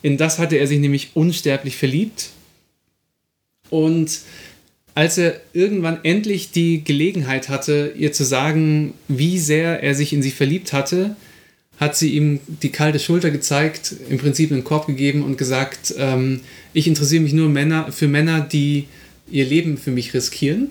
In 0.00 0.16
das 0.16 0.38
hatte 0.38 0.54
er 0.58 0.68
sich 0.68 0.78
nämlich 0.78 1.10
unsterblich 1.14 1.76
verliebt. 1.76 2.30
Und 3.68 4.20
als 4.94 5.18
er 5.18 5.40
irgendwann 5.52 6.04
endlich 6.04 6.52
die 6.52 6.84
Gelegenheit 6.84 7.48
hatte, 7.48 7.94
ihr 7.96 8.12
zu 8.12 8.22
sagen, 8.22 8.94
wie 9.08 9.40
sehr 9.40 9.82
er 9.82 9.96
sich 9.96 10.12
in 10.12 10.22
sie 10.22 10.30
verliebt 10.30 10.72
hatte, 10.72 11.16
hat 11.78 11.96
sie 11.96 12.14
ihm 12.14 12.40
die 12.46 12.70
kalte 12.70 12.98
Schulter 12.98 13.30
gezeigt, 13.30 13.94
im 14.08 14.18
Prinzip 14.18 14.50
einen 14.50 14.64
Korb 14.64 14.86
gegeben 14.86 15.22
und 15.22 15.38
gesagt, 15.38 15.94
ähm, 15.96 16.40
ich 16.72 16.88
interessiere 16.88 17.22
mich 17.22 17.32
nur 17.32 17.48
Männer, 17.48 17.92
für 17.92 18.08
Männer, 18.08 18.40
die 18.40 18.88
ihr 19.30 19.46
Leben 19.46 19.78
für 19.78 19.90
mich 19.90 20.12
riskieren. 20.12 20.68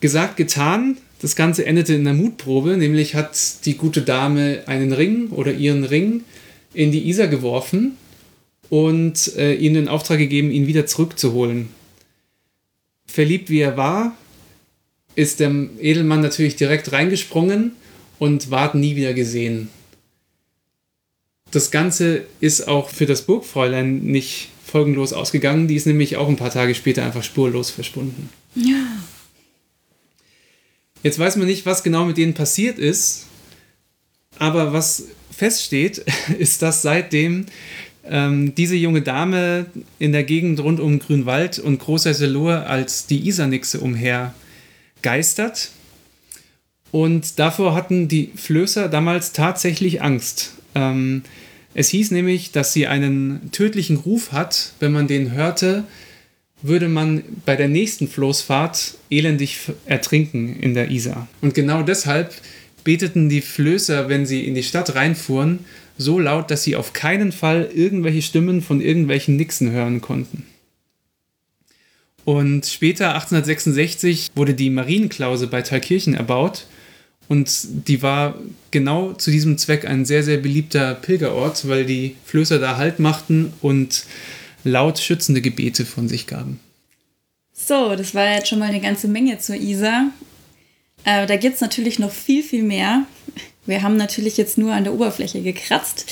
Gesagt, 0.00 0.36
getan. 0.36 0.98
Das 1.20 1.36
Ganze 1.36 1.64
endete 1.64 1.94
in 1.94 2.00
einer 2.00 2.18
Mutprobe, 2.18 2.76
nämlich 2.76 3.14
hat 3.14 3.64
die 3.64 3.76
gute 3.76 4.02
Dame 4.02 4.64
einen 4.66 4.92
Ring 4.92 5.28
oder 5.28 5.52
ihren 5.52 5.84
Ring 5.84 6.24
in 6.74 6.90
die 6.90 7.08
Isar 7.08 7.28
geworfen 7.28 7.92
und 8.68 9.36
äh, 9.36 9.54
ihm 9.54 9.74
den 9.74 9.86
Auftrag 9.86 10.18
gegeben, 10.18 10.50
ihn 10.50 10.66
wieder 10.66 10.84
zurückzuholen. 10.84 11.68
Verliebt 13.06 13.50
wie 13.50 13.60
er 13.60 13.76
war, 13.76 14.16
ist 15.14 15.38
der 15.38 15.54
Edelmann 15.78 16.22
natürlich 16.22 16.56
direkt 16.56 16.90
reingesprungen 16.90 17.72
und 18.22 18.52
ward 18.52 18.76
nie 18.76 18.94
wieder 18.94 19.14
gesehen. 19.14 19.68
Das 21.50 21.72
Ganze 21.72 22.22
ist 22.38 22.68
auch 22.68 22.88
für 22.88 23.04
das 23.04 23.22
Burgfräulein 23.22 23.98
nicht 24.04 24.50
folgenlos 24.64 25.12
ausgegangen. 25.12 25.66
Die 25.66 25.74
ist 25.74 25.86
nämlich 25.86 26.16
auch 26.16 26.28
ein 26.28 26.36
paar 26.36 26.52
Tage 26.52 26.76
später 26.76 27.04
einfach 27.04 27.24
spurlos 27.24 27.72
verschwunden. 27.72 28.28
Ja. 28.54 28.86
Jetzt 31.02 31.18
weiß 31.18 31.34
man 31.34 31.48
nicht, 31.48 31.66
was 31.66 31.82
genau 31.82 32.04
mit 32.04 32.16
denen 32.16 32.34
passiert 32.34 32.78
ist, 32.78 33.26
aber 34.38 34.72
was 34.72 35.08
feststeht, 35.32 36.04
ist, 36.38 36.62
dass 36.62 36.80
seitdem 36.80 37.46
ähm, 38.04 38.54
diese 38.54 38.76
junge 38.76 39.02
Dame 39.02 39.66
in 39.98 40.12
der 40.12 40.22
Gegend 40.22 40.60
rund 40.60 40.78
um 40.78 41.00
Grünwald 41.00 41.58
und 41.58 41.80
Großhäuserlohe 41.80 42.66
als 42.66 43.08
die 43.08 43.26
Isarnixe 43.26 43.80
umher 43.80 44.32
geistert. 45.02 45.72
Und 46.92 47.38
davor 47.38 47.74
hatten 47.74 48.06
die 48.06 48.30
Flößer 48.36 48.88
damals 48.88 49.32
tatsächlich 49.32 50.02
Angst. 50.02 50.54
Ähm, 50.74 51.22
es 51.74 51.88
hieß 51.88 52.10
nämlich, 52.10 52.52
dass 52.52 52.72
sie 52.72 52.86
einen 52.86 53.50
tödlichen 53.50 53.96
Ruf 53.96 54.30
hat. 54.30 54.72
Wenn 54.78 54.92
man 54.92 55.08
den 55.08 55.32
hörte, 55.32 55.84
würde 56.60 56.88
man 56.88 57.24
bei 57.44 57.56
der 57.56 57.68
nächsten 57.68 58.08
Floßfahrt 58.08 58.94
elendig 59.10 59.58
ertrinken 59.86 60.54
in 60.60 60.74
der 60.74 60.90
Isar. 60.90 61.26
Und 61.40 61.54
genau 61.54 61.82
deshalb 61.82 62.32
beteten 62.84 63.28
die 63.28 63.40
Flößer, 63.40 64.08
wenn 64.08 64.26
sie 64.26 64.46
in 64.46 64.54
die 64.54 64.62
Stadt 64.62 64.94
reinfuhren, 64.94 65.60
so 65.98 66.18
laut, 66.18 66.50
dass 66.50 66.62
sie 66.62 66.76
auf 66.76 66.92
keinen 66.92 67.32
Fall 67.32 67.70
irgendwelche 67.74 68.22
Stimmen 68.22 68.60
von 68.60 68.80
irgendwelchen 68.80 69.36
Nixen 69.36 69.70
hören 69.70 70.00
konnten. 70.00 70.46
Und 72.24 72.66
später, 72.66 73.14
1866, 73.14 74.30
wurde 74.34 74.54
die 74.54 74.70
Marienklause 74.70 75.48
bei 75.48 75.62
Thalkirchen 75.62 76.14
erbaut. 76.14 76.66
Und 77.32 77.88
die 77.88 78.02
war 78.02 78.34
genau 78.72 79.14
zu 79.14 79.30
diesem 79.30 79.56
Zweck 79.56 79.86
ein 79.86 80.04
sehr, 80.04 80.22
sehr 80.22 80.36
beliebter 80.36 80.92
Pilgerort, 80.92 81.66
weil 81.66 81.86
die 81.86 82.14
Flößer 82.26 82.58
da 82.58 82.76
Halt 82.76 82.98
machten 82.98 83.54
und 83.62 84.04
laut 84.64 84.98
schützende 84.98 85.40
Gebete 85.40 85.86
von 85.86 86.08
sich 86.08 86.26
gaben. 86.26 86.60
So, 87.54 87.96
das 87.96 88.14
war 88.14 88.30
jetzt 88.34 88.48
schon 88.48 88.58
mal 88.58 88.68
eine 88.68 88.82
ganze 88.82 89.08
Menge 89.08 89.38
zur 89.38 89.56
Isar. 89.56 90.10
Äh, 91.04 91.26
da 91.26 91.36
gibt 91.36 91.54
es 91.54 91.62
natürlich 91.62 91.98
noch 91.98 92.12
viel, 92.12 92.42
viel 92.42 92.64
mehr. 92.64 93.06
Wir 93.64 93.80
haben 93.80 93.96
natürlich 93.96 94.36
jetzt 94.36 94.58
nur 94.58 94.74
an 94.74 94.84
der 94.84 94.92
Oberfläche 94.92 95.40
gekratzt. 95.40 96.04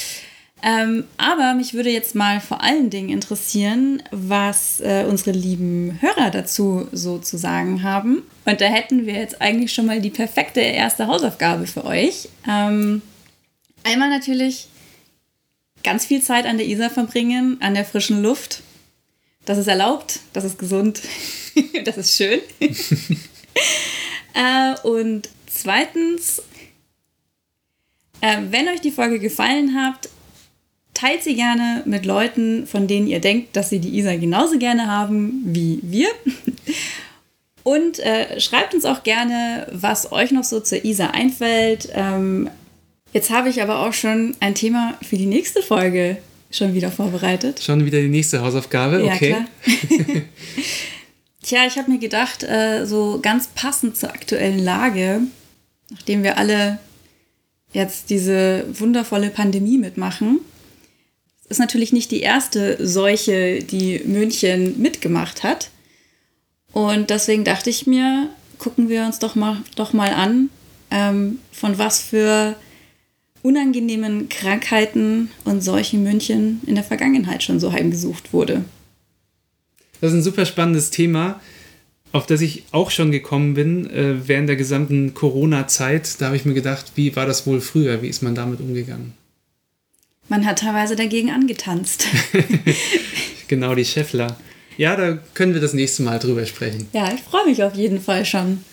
Ähm, 0.62 1.04
aber 1.16 1.54
mich 1.54 1.72
würde 1.72 1.90
jetzt 1.90 2.14
mal 2.14 2.40
vor 2.40 2.62
allen 2.62 2.90
Dingen 2.90 3.08
interessieren, 3.08 4.02
was 4.10 4.80
äh, 4.80 5.06
unsere 5.08 5.32
lieben 5.32 5.98
Hörer 6.00 6.30
dazu 6.30 6.86
so 6.92 7.18
zu 7.18 7.38
sagen 7.38 7.82
haben. 7.82 8.22
Und 8.44 8.60
da 8.60 8.66
hätten 8.66 9.06
wir 9.06 9.14
jetzt 9.14 9.40
eigentlich 9.40 9.72
schon 9.72 9.86
mal 9.86 10.00
die 10.00 10.10
perfekte 10.10 10.60
erste 10.60 11.06
Hausaufgabe 11.06 11.66
für 11.66 11.84
euch. 11.84 12.28
Ähm, 12.48 13.00
einmal 13.84 14.10
natürlich 14.10 14.68
ganz 15.82 16.04
viel 16.04 16.22
Zeit 16.22 16.44
an 16.46 16.58
der 16.58 16.66
Isar 16.66 16.90
verbringen, 16.90 17.56
an 17.60 17.74
der 17.74 17.84
frischen 17.84 18.22
Luft. 18.22 18.62
Das 19.46 19.56
ist 19.56 19.68
erlaubt, 19.68 20.20
das 20.34 20.44
ist 20.44 20.58
gesund, 20.58 21.00
das 21.84 21.96
ist 21.96 22.16
schön. 22.16 22.40
äh, 24.34 24.78
und 24.86 25.30
zweitens, 25.46 26.42
äh, 28.20 28.36
wenn 28.50 28.68
euch 28.68 28.82
die 28.82 28.90
Folge 28.90 29.18
gefallen 29.18 29.74
hat, 29.74 30.10
teilt 31.00 31.22
sie 31.22 31.34
gerne 31.34 31.82
mit 31.86 32.04
Leuten, 32.04 32.66
von 32.66 32.86
denen 32.86 33.06
ihr 33.06 33.20
denkt, 33.20 33.56
dass 33.56 33.70
sie 33.70 33.78
die 33.78 33.96
Isar 33.98 34.18
genauso 34.18 34.58
gerne 34.58 34.86
haben 34.86 35.42
wie 35.46 35.80
wir. 35.82 36.08
Und 37.62 37.98
äh, 38.00 38.40
schreibt 38.40 38.74
uns 38.74 38.84
auch 38.84 39.02
gerne, 39.02 39.66
was 39.70 40.12
euch 40.12 40.30
noch 40.30 40.44
so 40.44 40.60
zur 40.60 40.84
Isar 40.84 41.14
einfällt. 41.14 41.88
Ähm, 41.94 42.50
jetzt 43.12 43.30
habe 43.30 43.48
ich 43.48 43.62
aber 43.62 43.86
auch 43.86 43.92
schon 43.92 44.34
ein 44.40 44.54
Thema 44.54 44.94
für 45.02 45.16
die 45.16 45.26
nächste 45.26 45.62
Folge 45.62 46.18
schon 46.50 46.74
wieder 46.74 46.90
vorbereitet. 46.90 47.62
Schon 47.62 47.84
wieder 47.84 48.00
die 48.00 48.08
nächste 48.08 48.42
Hausaufgabe, 48.42 49.04
Ja, 49.04 49.14
okay. 49.14 49.28
klar. 49.28 50.22
Tja, 51.42 51.60
ich 51.66 51.78
habe 51.78 51.90
mir 51.90 51.98
gedacht, 51.98 52.42
äh, 52.42 52.84
so 52.86 53.20
ganz 53.22 53.48
passend 53.48 53.96
zur 53.96 54.10
aktuellen 54.10 54.58
Lage, 54.58 55.20
nachdem 55.90 56.22
wir 56.22 56.36
alle 56.38 56.78
jetzt 57.72 58.10
diese 58.10 58.64
wundervolle 58.72 59.30
Pandemie 59.30 59.78
mitmachen, 59.78 60.40
ist 61.50 61.58
natürlich 61.58 61.92
nicht 61.92 62.10
die 62.10 62.20
erste 62.20 62.84
Seuche, 62.86 63.58
die 63.62 64.00
München 64.04 64.80
mitgemacht 64.80 65.42
hat. 65.42 65.70
Und 66.72 67.10
deswegen 67.10 67.44
dachte 67.44 67.68
ich 67.68 67.86
mir, 67.86 68.30
gucken 68.58 68.88
wir 68.88 69.04
uns 69.04 69.18
doch 69.18 69.34
mal, 69.34 69.58
doch 69.74 69.92
mal 69.92 70.14
an, 70.14 70.48
ähm, 70.90 71.38
von 71.52 71.76
was 71.76 72.00
für 72.00 72.54
unangenehmen 73.42 74.28
Krankheiten 74.28 75.30
und 75.44 75.62
Seuchen 75.62 76.04
München 76.04 76.60
in 76.66 76.76
der 76.76 76.84
Vergangenheit 76.84 77.42
schon 77.42 77.58
so 77.58 77.72
heimgesucht 77.72 78.32
wurde. 78.32 78.64
Das 80.00 80.12
ist 80.12 80.18
ein 80.18 80.22
super 80.22 80.46
spannendes 80.46 80.90
Thema, 80.90 81.40
auf 82.12 82.26
das 82.26 82.42
ich 82.42 82.64
auch 82.70 82.90
schon 82.90 83.10
gekommen 83.10 83.54
bin 83.54 83.90
äh, 83.90 84.28
während 84.28 84.48
der 84.48 84.56
gesamten 84.56 85.14
Corona-Zeit. 85.14 86.20
Da 86.20 86.26
habe 86.26 86.36
ich 86.36 86.44
mir 86.44 86.54
gedacht, 86.54 86.92
wie 86.94 87.16
war 87.16 87.26
das 87.26 87.46
wohl 87.46 87.60
früher? 87.60 88.02
Wie 88.02 88.08
ist 88.08 88.22
man 88.22 88.34
damit 88.34 88.60
umgegangen? 88.60 89.14
Man 90.30 90.46
hat 90.46 90.60
teilweise 90.60 90.96
dagegen 90.96 91.30
angetanzt. 91.30 92.06
Genau, 93.48 93.74
die 93.74 93.84
Scheffler. 93.84 94.36
Ja, 94.76 94.94
da 94.94 95.18
können 95.34 95.54
wir 95.54 95.60
das 95.60 95.72
nächste 95.72 96.04
Mal 96.04 96.20
drüber 96.20 96.46
sprechen. 96.46 96.86
ja, 96.92 97.12
ich 97.12 97.20
freue 97.20 97.44
mich 97.46 97.64
auf 97.64 97.74
jeden 97.74 98.00
Fall 98.00 98.24
schon. 98.24 98.64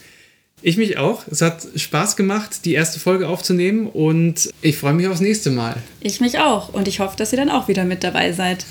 Ich 0.61 0.77
mich 0.77 0.99
auch. 0.99 1.25
Es 1.27 1.41
hat 1.41 1.65
Spaß 1.75 2.15
gemacht, 2.15 2.63
die 2.63 2.73
erste 2.75 2.99
Folge 2.99 3.27
aufzunehmen 3.27 3.87
und 3.87 4.51
ich 4.61 4.77
freue 4.77 4.93
mich 4.93 5.07
aufs 5.07 5.19
nächste 5.19 5.49
Mal. 5.49 5.77
Ich 5.99 6.21
mich 6.21 6.37
auch 6.37 6.73
und 6.75 6.87
ich 6.87 6.99
hoffe, 6.99 7.17
dass 7.17 7.33
ihr 7.33 7.37
dann 7.37 7.49
auch 7.49 7.67
wieder 7.67 7.85
mit 7.85 8.03
dabei 8.03 8.33
seid. 8.33 8.65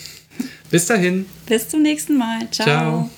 Bis 0.71 0.87
dahin. 0.87 1.27
Bis 1.47 1.69
zum 1.69 1.83
nächsten 1.83 2.17
Mal. 2.17 2.49
Ciao. 2.53 2.67
Ciao. 2.67 3.11